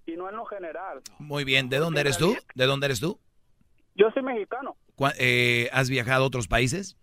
y 0.05 0.17
no 0.17 0.29
en 0.29 0.37
lo 0.37 0.45
general. 0.47 1.01
Muy 1.19 1.45
bien, 1.45 1.69
¿de 1.69 1.79
dónde 1.79 2.01
eres 2.01 2.19
tú? 2.19 2.37
¿De 2.55 2.67
dónde 2.67 2.87
eres 2.87 3.01
tú? 3.01 3.19
Yo 3.95 4.11
soy 4.13 4.23
mexicano. 4.23 4.77
¿Cuá- 4.95 5.15
eh, 5.19 5.69
¿Has 5.73 5.89
viajado 5.91 6.25
a 6.25 6.27
otros 6.27 6.47
países? 6.47 6.97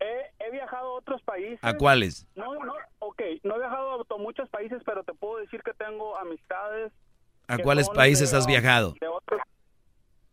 He, 0.00 0.44
he 0.44 0.50
viajado 0.50 0.88
a 0.90 0.92
otros 0.98 1.22
países. 1.22 1.58
¿A 1.62 1.76
cuáles? 1.76 2.26
No, 2.36 2.54
no, 2.64 2.74
ok, 3.00 3.20
no 3.42 3.56
he 3.56 3.58
viajado 3.58 4.04
a 4.08 4.18
muchos 4.18 4.48
países, 4.50 4.80
pero 4.84 5.02
te 5.02 5.14
puedo 5.14 5.38
decir 5.38 5.62
que 5.62 5.72
tengo 5.74 6.16
amistades. 6.18 6.92
¿A 7.48 7.56
cuáles 7.58 7.88
países 7.88 8.30
de, 8.30 8.36
has 8.38 8.46
viajado? 8.46 8.94
de 9.00 9.08
otros- 9.08 9.40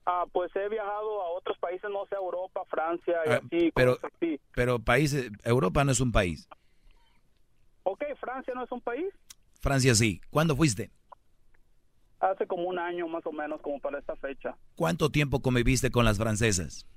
ah, 0.06 0.26
pues 0.32 0.56
he 0.56 0.70
viajado 0.70 1.22
a 1.22 1.30
otros 1.32 1.58
países, 1.60 1.90
no 1.92 2.06
sé, 2.08 2.16
Europa, 2.16 2.62
Francia 2.70 3.16
y 3.26 3.30
Ah, 3.30 3.42
así. 3.46 3.72
pero, 3.76 3.98
así. 4.04 4.40
pero 4.54 4.80
países, 4.80 5.32
Europa 5.44 5.84
no 5.84 5.92
es 5.92 6.00
un 6.02 6.12
país. 6.12 6.48
Ok, 7.84 8.04
Francia 8.20 8.54
no 8.56 8.64
es 8.64 8.72
un 8.72 8.82
país. 8.82 9.14
Francia 9.62 9.94
sí. 9.96 10.22
¿Cuándo 10.30 10.56
fuiste? 10.56 10.92
Hace 12.20 12.48
como 12.48 12.64
un 12.64 12.80
año 12.80 13.08
más 13.08 13.26
o 13.26 13.32
menos, 13.32 13.62
como 13.62 13.80
para 13.80 14.00
esta 14.00 14.16
fecha. 14.16 14.56
¿Cuánto 14.76 15.10
tiempo 15.10 15.42
conviviste 15.42 15.92
con 15.92 16.06
las 16.06 16.18
francesas? 16.18 16.88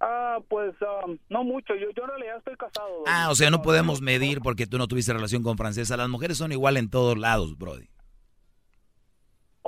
Ah, 0.00 0.38
pues 0.48 0.74
um, 1.04 1.18
no 1.28 1.44
mucho. 1.44 1.74
Yo, 1.74 1.90
yo 1.96 2.02
en 2.04 2.08
realidad 2.10 2.38
estoy 2.38 2.56
casado. 2.56 3.02
Ah, 3.06 3.28
o 3.30 3.34
sea, 3.34 3.50
no 3.50 3.62
podemos 3.62 4.00
medir 4.00 4.40
porque 4.40 4.66
tú 4.66 4.78
no 4.78 4.86
tuviste 4.86 5.12
relación 5.12 5.42
con 5.42 5.56
francesa. 5.56 5.96
Las 5.96 6.08
mujeres 6.08 6.38
son 6.38 6.52
igual 6.52 6.76
en 6.76 6.88
todos 6.90 7.18
lados, 7.18 7.58
Brody. 7.58 7.88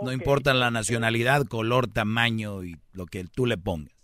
No 0.03 0.13
importa 0.13 0.55
la 0.55 0.71
nacionalidad, 0.71 1.47
color, 1.47 1.87
tamaño 1.89 2.65
y 2.65 2.77
lo 2.93 3.07
que 3.07 3.25
tú 3.25 3.47
le 3.47 3.57
pongas. 3.59 3.95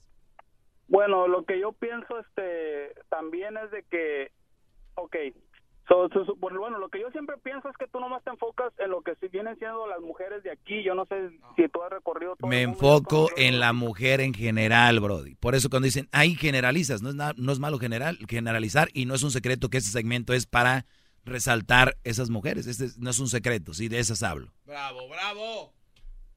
Bueno, 0.89 1.27
lo 1.27 1.45
que 1.45 1.59
yo 1.61 1.73
pienso 1.73 2.19
este 2.21 2.95
también 3.09 3.57
es 3.57 3.71
de 3.73 3.83
que, 3.91 4.31
ok, 4.95 5.17
so- 5.89 6.09
so- 6.11 6.25
so- 6.25 6.37
bueno, 6.37 6.61
bueno, 6.61 6.79
lo 6.79 6.89
que 6.89 7.01
yo 7.01 7.11
siempre 7.11 7.37
pienso 7.43 7.69
es 7.69 7.77
que 7.77 7.89
tú 7.89 7.99
nomás 7.99 8.23
te 8.23 8.31
enfocas 8.31 8.73
en 8.79 8.91
lo 8.91 9.03
que 9.03 9.15
si 9.21 9.27
vienen 9.29 9.59
siendo 9.59 9.87
las 9.89 10.01
mujeres 10.01 10.45
de 10.45 10.53
aquí. 10.53 10.85
Yo 10.85 10.95
no 10.95 11.05
sé 11.07 11.31
si 11.57 11.69
tú 11.69 11.83
has 11.83 11.91
recorrido 11.91 12.37
todo 12.37 12.49
Me 12.49 12.63
el 12.63 12.69
mundo. 12.69 12.85
enfoco 12.87 13.29
en 13.37 13.59
la 13.59 13.73
mujer 13.73 14.21
en 14.21 14.33
general, 14.33 15.01
Brody. 15.01 15.35
Por 15.35 15.57
eso 15.57 15.69
cuando 15.71 15.87
dicen, 15.87 16.09
ahí 16.13 16.37
generalizas, 16.37 17.03
no 17.03 17.09
es, 17.09 17.17
na- 17.17 17.35
no 17.37 17.51
es 17.53 17.59
malo 17.59 17.79
general, 17.81 18.19
generalizar 18.29 18.89
y 18.93 19.07
no 19.07 19.15
es 19.15 19.25
un 19.25 19.33
secreto 19.33 19.69
que 19.71 19.79
este 19.79 19.91
segmento 19.91 20.35
es 20.35 20.47
para 20.47 20.87
resaltar 21.25 21.97
esas 22.05 22.31
mujeres. 22.31 22.69
Este 22.69 22.85
es- 22.85 22.99
no 22.99 23.11
es 23.11 23.19
un 23.19 23.27
secreto, 23.27 23.75
sí, 23.75 23.89
de 23.89 23.99
esas 23.99 24.23
hablo. 24.23 24.53
Bravo, 24.65 25.09
bravo. 25.09 25.73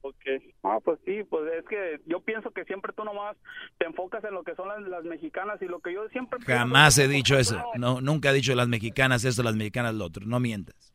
Ok. 0.01 0.15
Ah, 0.63 0.79
pues 0.83 0.99
sí, 1.05 1.23
pues 1.23 1.51
es 1.53 1.65
que 1.65 1.99
yo 2.05 2.21
pienso 2.21 2.51
que 2.51 2.63
siempre 2.65 2.93
tú 2.93 3.03
nomás 3.03 3.35
te 3.77 3.85
enfocas 3.85 4.23
en 4.23 4.33
lo 4.33 4.43
que 4.43 4.55
son 4.55 4.67
las, 4.67 4.81
las 4.81 5.03
mexicanas 5.03 5.61
y 5.61 5.65
lo 5.65 5.79
que 5.79 5.93
yo 5.93 6.07
siempre... 6.09 6.39
Jamás 6.45 6.97
he 6.97 7.07
dicho 7.07 7.37
eso. 7.37 7.61
No, 7.75 7.99
nunca 7.99 8.29
he 8.29 8.33
dicho 8.33 8.55
las 8.55 8.67
mexicanas 8.67 9.25
esto, 9.25 9.43
las 9.43 9.55
mexicanas 9.55 9.95
lo 9.95 10.05
otro. 10.05 10.25
No 10.25 10.39
mientas. 10.39 10.93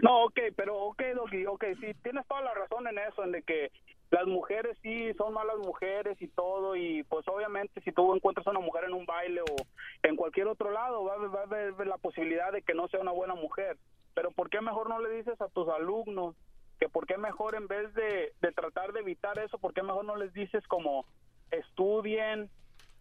No, 0.00 0.24
ok, 0.24 0.40
pero 0.56 0.76
ok, 0.76 1.02
Doggy, 1.14 1.46
ok, 1.46 1.64
sí, 1.80 1.94
tienes 2.02 2.26
toda 2.26 2.42
la 2.42 2.54
razón 2.54 2.86
en 2.86 2.98
eso, 2.98 3.24
en 3.24 3.32
de 3.32 3.42
que 3.42 3.70
las 4.10 4.26
mujeres 4.26 4.76
sí 4.82 5.12
son 5.14 5.32
malas 5.32 5.56
mujeres 5.58 6.20
y 6.20 6.28
todo, 6.28 6.76
y 6.76 7.02
pues 7.04 7.26
obviamente 7.28 7.80
si 7.80 7.92
tú 7.92 8.14
encuentras 8.14 8.46
a 8.46 8.50
una 8.50 8.60
mujer 8.60 8.84
en 8.84 8.92
un 8.92 9.06
baile 9.06 9.40
o 9.40 9.56
en 10.02 10.16
cualquier 10.16 10.48
otro 10.48 10.70
lado, 10.70 11.04
va, 11.04 11.16
va 11.16 11.40
a 11.40 11.44
haber 11.44 11.86
la 11.86 11.96
posibilidad 11.96 12.52
de 12.52 12.62
que 12.62 12.74
no 12.74 12.88
sea 12.88 13.00
una 13.00 13.12
buena 13.12 13.34
mujer. 13.34 13.78
Pero 14.14 14.30
¿por 14.30 14.48
qué 14.48 14.60
mejor 14.60 14.88
no 14.88 15.00
le 15.00 15.10
dices 15.10 15.40
a 15.40 15.48
tus 15.48 15.68
alumnos 15.68 16.36
que 16.78 16.88
por 16.88 17.06
qué 17.06 17.16
mejor 17.18 17.54
en 17.54 17.66
vez 17.68 17.92
de, 17.94 18.32
de 18.40 18.52
tratar 18.52 18.92
de 18.92 19.00
evitar 19.00 19.38
eso, 19.38 19.58
por 19.58 19.72
qué 19.74 19.82
mejor 19.82 20.04
no 20.04 20.16
les 20.16 20.32
dices 20.32 20.66
como 20.68 21.06
estudien? 21.50 22.50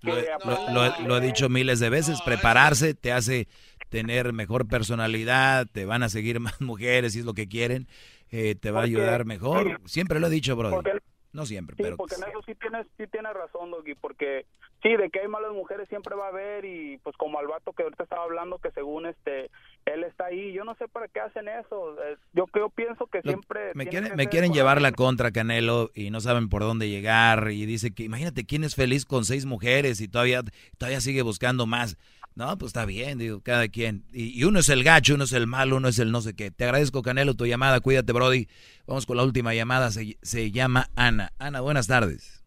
Lo, 0.01 0.13
que 0.15 0.21
he- 0.21 0.73
lo- 0.73 1.07
lo 1.07 1.19
dicho 1.19 1.49
miles 1.49 1.79
de 1.79 1.89
veces. 1.89 2.21
Prepararse 2.21 2.93
te 2.93 3.11
hace 3.11 3.47
tener 3.89 4.33
mejor 4.33 4.67
personalidad, 4.67 5.67
te 5.71 5.85
van 5.85 6.03
a 6.03 6.09
seguir 6.09 6.39
más 6.39 6.59
mujeres 6.61 7.13
si 7.13 7.19
es 7.19 7.25
lo 7.25 7.33
que 7.33 7.47
quieren, 7.47 7.87
eh, 8.31 8.55
te 8.55 8.71
va 8.71 8.81
a 8.81 8.83
ayudar 8.83 9.25
mejor. 9.25 9.79
Siempre 9.85 10.19
lo 10.19 10.27
he 10.27 10.31
dicho, 10.31 10.55
Brody. 10.55 10.75
Porque- 10.75 10.99
No 11.33 11.45
siempre, 11.45 11.75
Sí, 11.75 11.83
pero 11.83 11.97
porque 11.97 12.15
en 12.15 12.23
eso 12.29 12.41
sí 12.45 12.55
tienes, 12.55 12.87
sí 12.97 13.07
tienes 13.07 13.33
razón, 13.33 13.69
Doggy, 13.71 13.95
porque 13.95 14.45
sí, 14.81 14.95
de 14.95 15.09
que 15.09 15.19
hay 15.19 15.27
malas 15.27 15.51
mujeres 15.51 15.89
siempre 15.89 16.15
va 16.15 16.27
a 16.27 16.29
haber 16.29 16.63
y 16.63 16.97
pues 16.99 17.17
como 17.17 17.39
al 17.39 17.47
vato 17.47 17.73
que 17.73 17.83
ahorita 17.83 18.03
estaba 18.03 18.23
hablando 18.23 18.59
que 18.59 18.71
según 18.71 19.05
este, 19.05 19.49
él 19.85 20.03
está 20.03 20.25
ahí, 20.25 20.51
yo 20.53 20.63
no 20.63 20.75
sé 20.75 20.87
para 20.87 21.07
qué 21.07 21.19
hacen 21.19 21.47
eso, 21.47 21.93
eh, 22.03 22.17
yo, 22.33 22.45
yo 22.55 22.69
pienso 22.69 23.05
que 23.07 23.19
Lo- 23.23 23.31
siempre... 23.31 23.71
me 23.75 23.85
quieren, 23.87 24.09
que 24.11 24.15
me 24.15 24.23
ser 24.23 24.29
quieren 24.31 24.49
con- 24.49 24.57
llevar 24.57 24.81
la 24.81 24.91
contra 24.91 25.31
Canelo 25.31 25.91
y 25.93 26.09
no 26.09 26.21
saben 26.21 26.49
por 26.49 26.61
dónde 26.63 26.89
llegar 26.89 27.51
y 27.51 27.65
dice 27.65 27.93
que 27.93 28.03
imagínate 28.03 28.45
quién 28.45 28.63
es 28.63 28.75
feliz 28.75 29.05
con 29.05 29.25
seis 29.25 29.45
mujeres 29.45 30.01
y 30.01 30.07
todavía 30.07 30.41
todavía 30.77 31.01
sigue 31.01 31.21
buscando 31.21 31.65
más. 31.67 31.97
No, 32.35 32.57
pues 32.57 32.71
está 32.71 32.85
bien, 32.85 33.17
digo, 33.17 33.39
cada 33.41 33.69
quien. 33.69 34.03
Y, 34.11 34.37
y 34.37 34.43
uno 34.43 34.59
es 34.59 34.67
el 34.67 34.83
gacho, 34.83 35.13
uno 35.15 35.23
es 35.23 35.31
el 35.31 35.47
malo, 35.47 35.77
uno 35.77 35.87
es 35.87 35.99
el 35.99 36.11
no 36.11 36.19
sé 36.19 36.35
qué. 36.35 36.51
Te 36.51 36.65
agradezco 36.65 37.01
Canelo 37.01 37.33
tu 37.35 37.45
llamada, 37.45 37.79
cuídate 37.79 38.11
Brody. 38.11 38.49
Vamos 38.87 39.05
con 39.05 39.15
la 39.15 39.23
última 39.23 39.53
llamada, 39.53 39.89
se, 39.91 40.17
se 40.21 40.51
llama 40.51 40.89
Ana. 40.97 41.31
Ana, 41.39 41.61
buenas 41.61 41.87
tardes. 41.87 42.43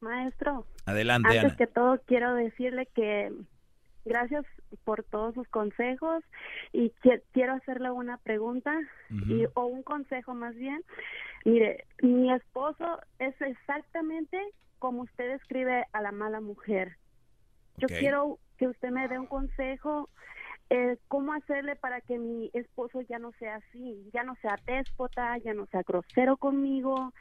Maestro, 0.00 0.66
Adelante 0.84 1.28
antes 1.28 1.44
Ana. 1.52 1.56
que 1.56 1.66
todo 1.68 2.00
quiero 2.06 2.34
decirle 2.34 2.88
que 2.94 3.30
gracias 4.04 4.44
por 4.84 5.02
todos 5.04 5.34
sus 5.34 5.48
consejos 5.48 6.24
y 6.72 6.90
qui- 7.02 7.22
quiero 7.32 7.54
hacerle 7.54 7.90
una 7.90 8.18
pregunta 8.18 8.76
y, 9.30 9.46
o 9.54 9.66
un 9.66 9.82
consejo 9.82 10.34
más 10.34 10.54
bien. 10.54 10.82
Mire, 11.44 11.84
mi 12.02 12.32
esposo 12.32 13.00
es 13.18 13.34
exactamente 13.40 14.38
como 14.78 15.02
usted 15.02 15.28
describe 15.32 15.84
a 15.92 16.02
la 16.02 16.12
mala 16.12 16.40
mujer. 16.40 16.96
Yo 17.78 17.88
quiero 18.00 18.38
que 18.58 18.68
usted 18.68 18.90
me 18.90 19.08
dé 19.08 19.18
un 19.18 19.26
consejo 19.26 20.08
eh, 20.70 20.98
cómo 21.08 21.32
hacerle 21.32 21.76
para 21.76 22.00
que 22.00 22.18
mi 22.18 22.50
esposo 22.52 23.00
ya 23.02 23.18
no 23.18 23.32
sea 23.38 23.56
así, 23.56 24.10
ya 24.12 24.22
no 24.22 24.34
sea 24.42 24.58
déspota, 24.66 25.38
ya 25.38 25.54
no 25.54 25.66
sea 25.66 25.82
grosero 25.82 26.36
conmigo, 26.36 27.12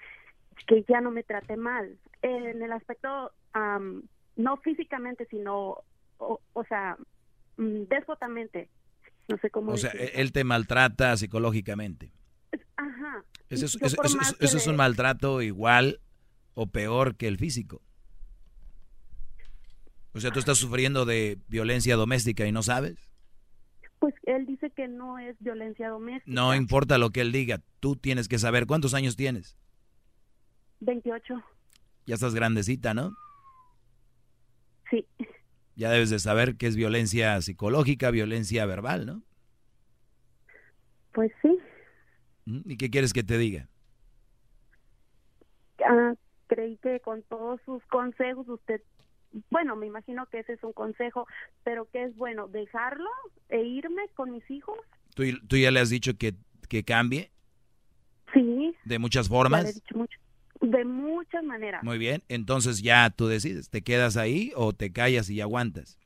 que 0.67 0.83
ya 0.83 0.99
no 0.99 1.11
me 1.11 1.23
trate 1.23 1.55
mal. 1.55 1.97
En 2.21 2.61
el 2.61 2.71
aspecto, 2.73 3.31
am, 3.53 4.03
no 4.35 4.57
físicamente, 4.57 5.25
sino, 5.27 5.77
o, 6.17 6.39
o 6.53 6.63
sea, 6.65 6.97
mm, 7.57 7.83
déspotamente. 7.89 8.69
No 9.27 9.37
sé 9.39 9.49
cómo 9.49 9.73
O 9.73 9.77
sea, 9.77 9.91
decirlo. 9.91 10.19
él 10.21 10.31
te 10.31 10.43
maltrata 10.43 11.15
psicológicamente. 11.17 12.11
Ajá. 12.77 13.23
Eso 13.49 13.65
es, 13.65 13.75
eso- 13.81 14.01
eso- 14.03 14.19
eso- 14.39 14.57
es 14.57 14.67
un 14.67 14.75
maltrato 14.77 15.41
igual 15.41 15.99
o 16.53 16.67
peor 16.67 17.15
que 17.15 17.27
el 17.27 17.37
físico. 17.37 17.81
O 20.13 20.19
sea, 20.19 20.31
tú 20.31 20.39
estás 20.39 20.57
sufriendo 20.57 21.05
de 21.05 21.37
violencia 21.47 21.95
doméstica 21.95 22.45
y 22.47 22.51
no 22.51 22.63
sabes. 22.63 22.97
Pues 23.99 24.13
él 24.23 24.45
dice 24.45 24.71
que 24.71 24.87
no 24.87 25.19
es 25.19 25.35
violencia 25.39 25.89
doméstica. 25.89 26.31
No 26.31 26.55
importa 26.55 26.97
lo 26.97 27.09
que 27.11 27.21
él 27.21 27.31
diga, 27.31 27.61
tú 27.79 27.95
tienes 27.95 28.27
que 28.27 28.39
saber. 28.39 28.65
¿Cuántos 28.65 28.93
años 28.93 29.15
tienes? 29.15 29.57
28. 30.79 31.35
Ya 32.05 32.15
estás 32.15 32.33
grandecita, 32.33 32.93
¿no? 32.93 33.15
Sí. 34.89 35.05
Ya 35.77 35.91
debes 35.91 36.09
de 36.09 36.17
saber 36.19 36.57
que 36.57 36.65
es 36.67 36.75
violencia 36.75 37.39
psicológica, 37.41 38.09
violencia 38.11 38.65
verbal, 38.65 39.05
¿no? 39.05 39.23
Pues 41.13 41.31
sí. 41.41 41.57
¿Y 42.45 42.77
qué 42.77 42.89
quieres 42.89 43.13
que 43.13 43.23
te 43.23 43.37
diga? 43.37 43.69
Ah, 45.85 46.13
creí 46.47 46.77
que 46.77 46.99
con 47.01 47.21
todos 47.23 47.61
sus 47.63 47.83
consejos 47.85 48.47
usted, 48.49 48.81
bueno, 49.51 49.75
me 49.75 49.85
imagino 49.85 50.25
que 50.25 50.39
ese 50.39 50.53
es 50.53 50.63
un 50.63 50.73
consejo, 50.73 51.27
pero 51.63 51.87
que 51.91 52.05
es 52.05 52.15
bueno 52.15 52.47
dejarlo 52.47 53.09
e 53.49 53.61
irme 53.61 54.01
con 54.15 54.31
mis 54.31 54.49
hijos. 54.49 54.79
¿Tú, 55.13 55.23
tú 55.47 55.57
ya 55.57 55.69
le 55.69 55.79
has 55.79 55.89
dicho 55.91 56.17
que, 56.17 56.33
que 56.69 56.83
cambie? 56.83 57.31
Sí. 58.33 58.75
¿De 58.83 58.97
muchas 58.99 59.27
Ya 59.27 59.35
formas? 59.35 59.63
le 59.63 59.69
he 59.69 59.73
dicho 59.73 59.95
mucho. 59.95 60.17
De 60.61 60.83
muchas 60.85 61.43
maneras. 61.43 61.83
Muy 61.83 61.97
bien, 61.97 62.23
entonces 62.29 62.81
ya 62.81 63.09
tú 63.09 63.27
decides, 63.27 63.69
¿te 63.69 63.81
quedas 63.81 64.17
ahí 64.17 64.51
o 64.55 64.73
te 64.73 64.91
callas 64.91 65.29
y 65.29 65.39
aguantas? 65.41 65.97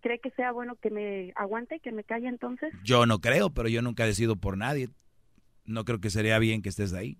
¿Cree 0.00 0.18
que 0.20 0.30
sea 0.32 0.52
bueno 0.52 0.76
que 0.76 0.90
me 0.90 1.32
aguante, 1.34 1.80
que 1.80 1.90
me 1.92 2.04
calle 2.04 2.28
entonces? 2.28 2.72
Yo 2.84 3.06
no 3.06 3.20
creo, 3.20 3.50
pero 3.50 3.68
yo 3.68 3.80
nunca 3.80 4.04
decido 4.04 4.36
por 4.36 4.58
nadie. 4.58 4.90
No 5.64 5.84
creo 5.86 6.00
que 6.00 6.10
sería 6.10 6.38
bien 6.38 6.60
que 6.60 6.68
estés 6.68 6.92
ahí. 6.92 7.18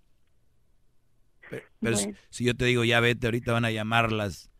Pe- 1.51 1.63
Pero, 1.81 1.97
si- 1.97 2.05
Bueno. 2.05 2.19
si 2.31 2.45
yo 2.45 2.55
te 2.55 2.67
digo, 2.67 2.85
ya 2.85 3.01
vete, 3.01 3.27
ahorita 3.27 3.53
van 3.53 3.65
a 3.65 3.71
llamar 3.71 4.13
las, 4.13 4.51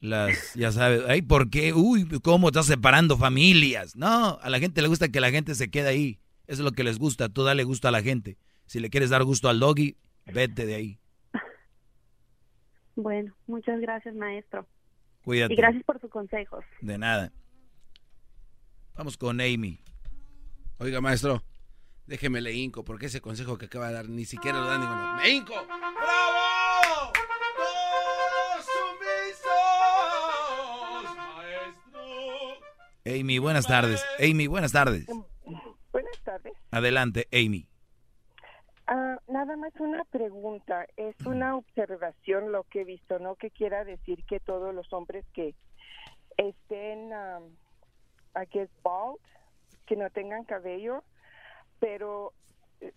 las, 0.00 0.54
ya 0.54 0.70
sabes, 0.70 1.02
ay, 1.08 1.22
¿por 1.22 1.50
qué? 1.50 1.72
Uy, 1.72 2.06
¿cómo 2.22 2.48
estás 2.48 2.66
separando 2.66 3.16
familias? 3.18 3.96
No, 3.96 4.38
a 4.40 4.48
la 4.48 4.60
gente 4.60 4.80
le 4.80 4.88
gusta 4.88 5.08
que 5.08 5.20
la 5.20 5.30
gente 5.32 5.54
se 5.56 5.68
quede 5.70 5.88
ahí. 5.88 6.20
Eso 6.46 6.62
es 6.62 6.64
lo 6.64 6.72
que 6.72 6.84
les 6.84 6.98
gusta, 7.00 7.28
tú 7.28 7.42
dale 7.42 7.64
gusto 7.64 7.88
a 7.88 7.90
la 7.90 8.02
gente. 8.02 8.36
Si 8.66 8.80
le 8.80 8.90
quieres 8.90 9.10
dar 9.10 9.24
gusto 9.24 9.48
al 9.48 9.60
doggy, 9.60 9.96
vete 10.26 10.66
de 10.66 10.74
ahí. 10.74 10.98
Bueno, 12.96 13.34
muchas 13.46 13.80
gracias, 13.80 14.14
maestro. 14.14 14.66
Cuídate. 15.22 15.52
Y 15.52 15.56
gracias 15.56 15.84
por 15.84 16.00
sus 16.00 16.10
consejos. 16.10 16.64
De 16.80 16.98
nada. 16.98 17.32
Vamos 18.94 19.16
con 19.16 19.40
Amy. 19.40 19.80
Oiga, 20.78 21.00
maestro, 21.00 21.42
déjeme 22.06 22.40
le 22.40 22.52
hinco, 22.54 22.84
porque 22.84 23.06
ese 23.06 23.20
consejo 23.20 23.58
que 23.58 23.66
acaba 23.66 23.88
de 23.88 23.94
dar 23.94 24.08
ni 24.08 24.24
siquiera 24.24 24.58
lo 24.58 24.66
da 24.66 24.78
ninguno. 24.78 25.16
¡Me 25.16 25.28
hinco! 25.28 25.52
¡Bravo! 25.52 27.12
¡Todos 27.56 28.66
sumisos, 29.44 29.56
maestro! 31.16 32.00
Amy, 33.04 33.38
buenas 33.38 33.66
tardes. 33.66 34.04
Amy, 34.18 34.46
buenas 34.46 34.72
tardes. 34.72 35.06
Buenas 35.92 36.18
tardes. 36.24 36.54
Adelante, 36.70 37.28
Amy. 37.32 37.68
Nada 39.56 39.70
más 39.70 39.80
una 39.80 40.04
pregunta. 40.04 40.86
Es 40.98 41.16
una 41.24 41.56
observación 41.56 42.52
lo 42.52 42.64
que 42.64 42.82
he 42.82 42.84
visto, 42.84 43.18
no 43.18 43.36
que 43.36 43.50
quiera 43.50 43.84
decir 43.84 44.22
que 44.26 44.38
todos 44.38 44.74
los 44.74 44.92
hombres 44.92 45.24
que 45.32 45.54
estén, 46.36 47.10
um, 47.10 47.56
I 48.34 48.44
guess, 48.52 48.68
bald, 48.82 49.18
que 49.86 49.96
no 49.96 50.10
tengan 50.10 50.44
cabello, 50.44 51.02
pero 51.80 52.34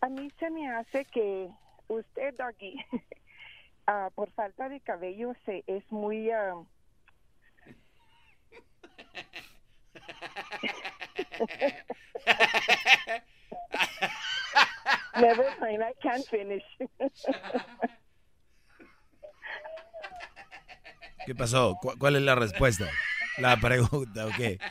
a 0.01 0.09
mí 0.09 0.29
se 0.37 0.49
me 0.49 0.69
hace 0.69 1.05
que 1.05 1.49
usted, 1.87 2.35
Doggy, 2.35 2.75
ah, 3.87 4.09
por 4.13 4.29
falta 4.31 4.67
de 4.67 4.81
cabello, 4.81 5.31
se 5.45 5.63
es 5.65 5.89
muy... 5.89 6.29
Never 15.21 15.45
mind, 15.59 15.81
I 15.83 15.93
can't 16.01 16.25
finish. 16.27 16.63
¿Qué 21.25 21.35
pasó? 21.35 21.77
¿Cu- 21.81 21.95
¿Cuál 21.97 22.15
es 22.15 22.21
la 22.21 22.35
respuesta? 22.35 22.89
La 23.37 23.57
pregunta, 23.59 24.25
ok. 24.27 24.61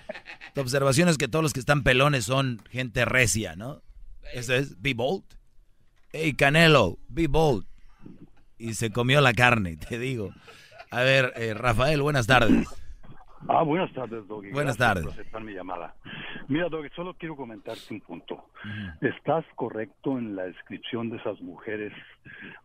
Tu 0.54 0.60
observación 0.60 1.08
es 1.08 1.16
que 1.18 1.28
todos 1.28 1.42
los 1.42 1.52
que 1.52 1.60
están 1.60 1.82
pelones 1.82 2.24
son 2.24 2.60
gente 2.70 3.04
recia, 3.04 3.54
¿no? 3.56 3.82
Eso 4.32 4.54
es, 4.54 4.80
be 4.80 4.94
bold. 4.94 5.24
Hey, 6.12 6.34
Canelo, 6.34 6.98
be 7.08 7.26
bold. 7.28 7.66
Y 8.58 8.74
se 8.74 8.90
comió 8.90 9.20
la 9.20 9.32
carne, 9.34 9.76
te 9.76 9.98
digo. 9.98 10.32
A 10.90 11.02
ver, 11.02 11.32
eh, 11.36 11.54
Rafael, 11.54 12.02
buenas 12.02 12.26
tardes. 12.26 12.66
Ah, 13.46 13.62
buenas 13.62 13.92
tardes, 13.92 14.26
Doggy. 14.26 14.50
Buenas 14.50 14.76
Gracias 14.76 15.04
tardes. 15.14 15.28
por 15.30 15.42
mi 15.42 15.52
llamada. 15.52 15.94
Mira, 16.48 16.68
Doggy, 16.68 16.88
solo 16.96 17.14
quiero 17.14 17.36
comentarte 17.36 17.94
un 17.94 18.00
punto. 18.00 18.44
Estás 19.00 19.44
correcto 19.54 20.18
en 20.18 20.34
la 20.34 20.44
descripción 20.44 21.10
de 21.10 21.18
esas 21.18 21.40
mujeres 21.40 21.92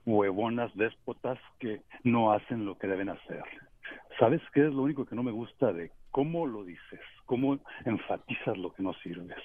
huevonas, 0.05 0.73
déspotas, 0.75 1.37
que 1.59 1.81
no 2.03 2.31
hacen 2.31 2.65
lo 2.65 2.77
que 2.77 2.87
deben 2.87 3.09
hacer. 3.09 3.43
¿Sabes 4.19 4.41
qué 4.53 4.65
es 4.67 4.73
lo 4.73 4.83
único 4.83 5.05
que 5.05 5.15
no 5.15 5.23
me 5.23 5.31
gusta 5.31 5.71
de 5.71 5.91
cómo 6.11 6.47
lo 6.47 6.63
dices? 6.63 6.99
¿Cómo 7.25 7.59
enfatizas 7.85 8.57
lo 8.57 8.73
que 8.73 8.83
no 8.83 8.93
sirves? 8.95 9.37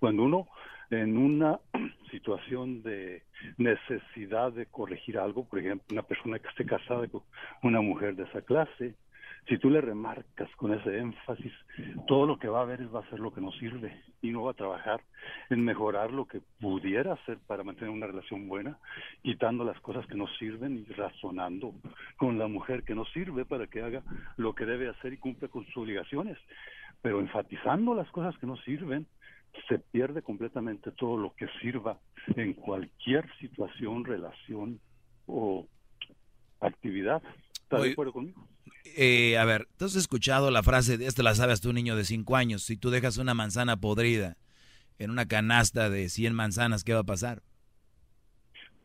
Cuando 0.00 0.24
uno 0.24 0.48
en 0.90 1.16
una 1.16 1.58
situación 2.10 2.82
de 2.82 3.22
necesidad 3.56 4.52
de 4.52 4.66
corregir 4.66 5.18
algo, 5.18 5.44
por 5.44 5.58
ejemplo, 5.58 5.86
una 5.92 6.02
persona 6.02 6.38
que 6.38 6.48
esté 6.48 6.66
casada 6.66 7.06
con 7.08 7.22
una 7.62 7.80
mujer 7.80 8.16
de 8.16 8.24
esa 8.24 8.42
clase, 8.42 8.94
si 9.48 9.58
tú 9.58 9.70
le 9.70 9.80
remarcas 9.80 10.48
con 10.56 10.72
ese 10.72 10.98
énfasis, 10.98 11.52
todo 12.06 12.26
lo 12.26 12.38
que 12.38 12.48
va 12.48 12.62
a 12.62 12.64
ver 12.64 12.80
es 12.80 12.94
va 12.94 13.00
a 13.00 13.10
ser 13.10 13.18
lo 13.18 13.32
que 13.32 13.40
no 13.40 13.50
sirve 13.52 14.00
y 14.20 14.30
no 14.30 14.44
va 14.44 14.52
a 14.52 14.54
trabajar 14.54 15.00
en 15.50 15.64
mejorar 15.64 16.12
lo 16.12 16.26
que 16.26 16.40
pudiera 16.60 17.14
hacer 17.14 17.38
para 17.46 17.64
mantener 17.64 17.90
una 17.90 18.06
relación 18.06 18.46
buena, 18.48 18.78
quitando 19.22 19.64
las 19.64 19.80
cosas 19.80 20.06
que 20.06 20.14
no 20.14 20.28
sirven 20.38 20.78
y 20.78 20.92
razonando 20.92 21.74
con 22.16 22.38
la 22.38 22.46
mujer 22.46 22.84
que 22.84 22.94
no 22.94 23.04
sirve 23.06 23.44
para 23.44 23.66
que 23.66 23.82
haga 23.82 24.02
lo 24.36 24.54
que 24.54 24.64
debe 24.64 24.88
hacer 24.88 25.12
y 25.12 25.18
cumpla 25.18 25.48
con 25.48 25.64
sus 25.66 25.76
obligaciones. 25.76 26.38
Pero 27.00 27.18
enfatizando 27.18 27.94
las 27.94 28.10
cosas 28.12 28.38
que 28.38 28.46
no 28.46 28.56
sirven, 28.58 29.06
se 29.68 29.78
pierde 29.78 30.22
completamente 30.22 30.92
todo 30.92 31.16
lo 31.16 31.34
que 31.34 31.48
sirva 31.60 31.98
en 32.36 32.54
cualquier 32.54 33.28
situación, 33.38 34.04
relación 34.04 34.80
o 35.26 35.66
actividad. 36.60 37.22
¿Estás 37.64 37.82
de 37.82 37.92
acuerdo 37.92 38.12
conmigo? 38.12 38.46
Eh, 38.84 39.38
a 39.38 39.44
ver, 39.44 39.68
¿tú 39.76 39.86
has 39.86 39.96
escuchado 39.96 40.50
la 40.50 40.62
frase, 40.62 40.98
de 40.98 41.06
esto 41.06 41.22
la 41.22 41.34
sabes 41.34 41.60
tú, 41.60 41.72
niño 41.72 41.96
de 41.96 42.04
5 42.04 42.36
años, 42.36 42.62
si 42.62 42.76
tú 42.76 42.90
dejas 42.90 43.16
una 43.16 43.34
manzana 43.34 43.76
podrida 43.76 44.36
en 44.98 45.10
una 45.10 45.26
canasta 45.26 45.88
de 45.88 46.08
100 46.08 46.34
manzanas, 46.34 46.84
¿qué 46.84 46.92
va 46.92 47.00
a 47.00 47.04
pasar? 47.04 47.42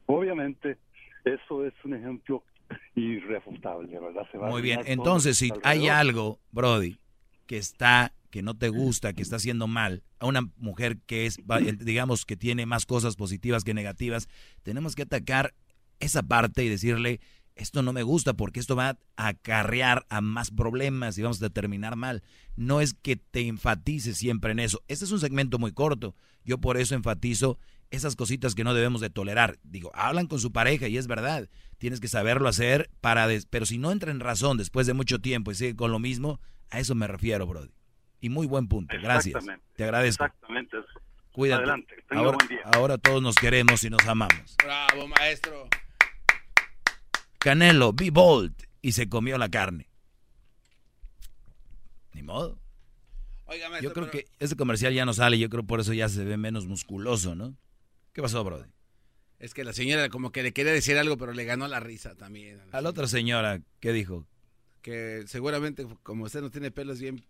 Obviamente, 0.05 0.77
eso 1.25 1.65
es 1.65 1.73
un 1.83 1.95
ejemplo 1.95 2.43
irrefutable, 2.95 3.99
¿verdad? 3.99 4.27
Se 4.31 4.37
va 4.37 4.47
a 4.47 4.49
Muy 4.49 4.61
bien, 4.61 4.81
entonces 4.85 5.37
si 5.37 5.51
hay 5.63 5.87
algo, 5.87 6.39
Brody, 6.51 6.97
que 7.45 7.57
está, 7.57 8.13
que 8.29 8.41
no 8.41 8.55
te 8.55 8.69
gusta, 8.69 9.13
que 9.13 9.21
está 9.21 9.37
haciendo 9.37 9.67
mal, 9.67 10.03
a 10.19 10.25
una 10.27 10.41
mujer 10.57 10.97
que 11.05 11.25
es, 11.25 11.39
eh, 11.39 11.77
digamos, 11.79 12.25
que 12.25 12.37
tiene 12.37 12.65
más 12.65 12.85
cosas 12.85 13.15
positivas 13.15 13.63
que 13.63 13.73
negativas, 13.73 14.27
tenemos 14.63 14.95
que 14.95 15.03
atacar 15.03 15.53
esa 15.99 16.23
parte 16.23 16.63
y 16.63 16.69
decirle, 16.69 17.19
esto 17.57 17.81
no 17.81 17.93
me 17.93 18.03
gusta 18.03 18.33
porque 18.33 18.59
esto 18.59 18.75
va 18.75 18.97
a 19.17 19.27
acarrear 19.27 20.05
a 20.09 20.21
más 20.21 20.51
problemas 20.51 21.17
y 21.17 21.21
vamos 21.21 21.41
a 21.41 21.49
terminar 21.49 21.95
mal. 21.95 22.23
No 22.55 22.81
es 22.81 22.93
que 22.93 23.15
te 23.15 23.47
enfatices 23.47 24.17
siempre 24.17 24.51
en 24.51 24.59
eso. 24.59 24.83
Este 24.87 25.05
es 25.05 25.11
un 25.11 25.19
segmento 25.19 25.59
muy 25.59 25.71
corto. 25.73 26.15
Yo 26.43 26.57
por 26.59 26.77
eso 26.77 26.95
enfatizo 26.95 27.59
esas 27.89 28.15
cositas 28.15 28.53
que 28.55 28.63
no 28.63 28.73
debemos 28.73 29.01
de 29.01 29.09
tolerar. 29.09 29.59
Digo, 29.63 29.91
hablan 29.93 30.27
con 30.27 30.39
su 30.39 30.51
pareja 30.51 30.87
y 30.87 30.97
es 30.97 31.07
verdad. 31.07 31.49
Tienes 31.77 31.99
que 31.99 32.07
saberlo 32.07 32.49
hacer 32.49 32.89
para... 33.01 33.27
des- 33.27 33.45
Pero 33.45 33.65
si 33.65 33.77
no 33.77 33.91
entra 33.91 34.11
en 34.11 34.19
razón 34.19 34.57
después 34.57 34.87
de 34.87 34.93
mucho 34.93 35.19
tiempo 35.19 35.51
y 35.51 35.55
sigue 35.55 35.75
con 35.75 35.91
lo 35.91 35.99
mismo, 35.99 36.39
a 36.69 36.79
eso 36.79 36.95
me 36.95 37.07
refiero, 37.07 37.45
Brody. 37.47 37.69
Y 38.19 38.29
muy 38.29 38.47
buen 38.47 38.67
punto. 38.67 38.95
Gracias. 39.01 39.27
Exactamente. 39.35 39.65
Te 39.75 39.83
agradezco. 39.83 40.25
Exactamente 40.25 40.77
eso. 40.77 40.87
Cuídate. 41.31 41.61
Adelante. 41.63 41.95
Tenga 42.09 42.21
Ahora, 42.23 42.37
buen 42.37 42.47
día. 42.49 42.61
ahora 42.65 42.97
todos 42.97 43.21
nos 43.21 43.35
queremos 43.35 43.83
y 43.83 43.89
nos 43.91 44.05
amamos. 44.07 44.55
Bravo, 44.63 45.07
maestro. 45.07 45.67
Canelo, 47.39 47.93
be 47.93 48.09
bold. 48.11 48.53
Y 48.81 48.91
se 48.93 49.09
comió 49.09 49.37
la 49.37 49.49
carne. 49.49 49.89
Ni 52.13 52.23
modo. 52.23 52.59
Oiga, 53.45 53.69
maestro, 53.69 53.89
Yo 53.89 53.93
creo 53.93 54.09
pero- 54.11 54.25
que 54.25 54.29
ese 54.43 54.55
comercial 54.55 54.93
ya 54.93 55.05
no 55.05 55.13
sale. 55.13 55.37
Yo 55.39 55.49
creo 55.49 55.63
por 55.63 55.79
eso 55.79 55.93
ya 55.93 56.09
se 56.09 56.23
ve 56.23 56.37
menos 56.37 56.65
musculoso, 56.67 57.35
¿no? 57.35 57.55
¿Qué 58.13 58.21
pasó, 58.21 58.43
Brody? 58.43 58.65
Es 59.39 59.53
que 59.53 59.63
la 59.63 59.71
señora 59.73 60.09
como 60.09 60.31
que 60.31 60.41
le 60.41 60.51
quería 60.51 60.71
decir 60.73 60.97
algo, 60.97 61.17
pero 61.17 61.31
le 61.33 61.43
ganó 61.45 61.67
la 61.67 61.79
risa 61.79 62.15
también. 62.15 62.59
A 62.71 62.81
la 62.81 62.89
otra 62.89 63.07
señora, 63.07 63.61
¿qué 63.79 63.93
dijo? 63.93 64.25
Que 64.81 65.23
seguramente, 65.27 65.85
como 66.03 66.23
usted 66.25 66.41
no 66.41 66.49
tiene 66.49 66.71
pelos 66.71 66.99
bien... 66.99 67.23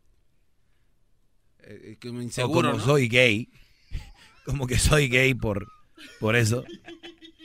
eh, 1.60 1.98
como 2.02 2.20
O 2.20 2.22
inseguro, 2.22 2.70
como 2.72 2.80
¿no? 2.80 2.86
soy 2.86 3.08
gay. 3.10 3.50
Como 4.46 4.66
que 4.68 4.80
soy 4.80 5.10
gay 5.10 5.34
por, 5.34 5.68
por 6.22 6.38
eso. 6.38 6.64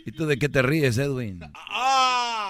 ¿Y 0.07 0.13
tú 0.13 0.27
de 0.27 0.39
qué 0.39 0.49
te 0.49 0.63
ríes, 0.63 0.99
Edwin? 0.99 1.41
¡Ah! 1.55 2.42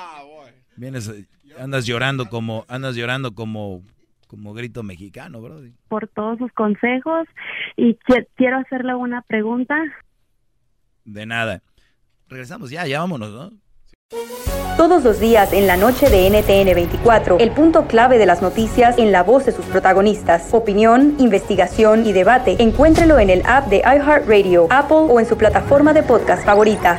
Vienes, 0.83 1.07
eh, 1.07 1.27
andas 1.61 1.87
llorando 1.87 2.27
como, 2.29 2.65
andas 2.67 2.97
llorando 2.97 3.37
como, 3.37 3.83
como 4.27 4.53
grito 4.53 4.83
mexicano, 4.83 5.41
bro. 5.41 5.61
por 5.87 6.09
todos 6.09 6.39
sus 6.39 6.51
consejos 6.55 7.29
y 7.77 7.95
qui- 8.05 8.27
quiero 8.35 8.59
hacerle 8.59 8.93
una 8.97 9.23
pregunta. 9.23 9.77
De 11.05 11.25
nada. 11.25 11.63
Regresamos 12.29 12.69
ya, 12.71 12.85
ya 12.89 12.99
vámonos, 12.99 13.31
¿no? 13.31 13.51
Todos 14.77 15.05
los 15.05 15.21
días 15.21 15.53
en 15.53 15.69
la 15.69 15.77
noche 15.77 16.11
de 16.11 16.27
NTN 16.27 16.75
24, 16.75 17.39
el 17.39 17.53
punto 17.53 17.87
clave 17.87 18.19
de 18.19 18.27
las 18.27 18.43
noticias 18.43 18.99
en 18.99 19.13
la 19.13 19.23
voz 19.23 19.47
de 19.47 19.53
sus 19.53 19.65
protagonistas. 19.67 20.53
Opinión, 20.53 21.15
investigación 21.21 22.05
y 22.07 22.13
debate. 22.13 22.57
Encuéntrelo 22.61 23.21
en 23.21 23.31
el 23.31 23.43
app 23.47 23.69
de 23.69 23.77
iHeartRadio, 23.79 24.67
Apple 24.71 24.97
o 24.97 25.21
en 25.21 25.27
su 25.27 25.39
plataforma 25.39 25.93
de 25.93 26.03
podcast 26.03 26.45
favorita. 26.45 26.99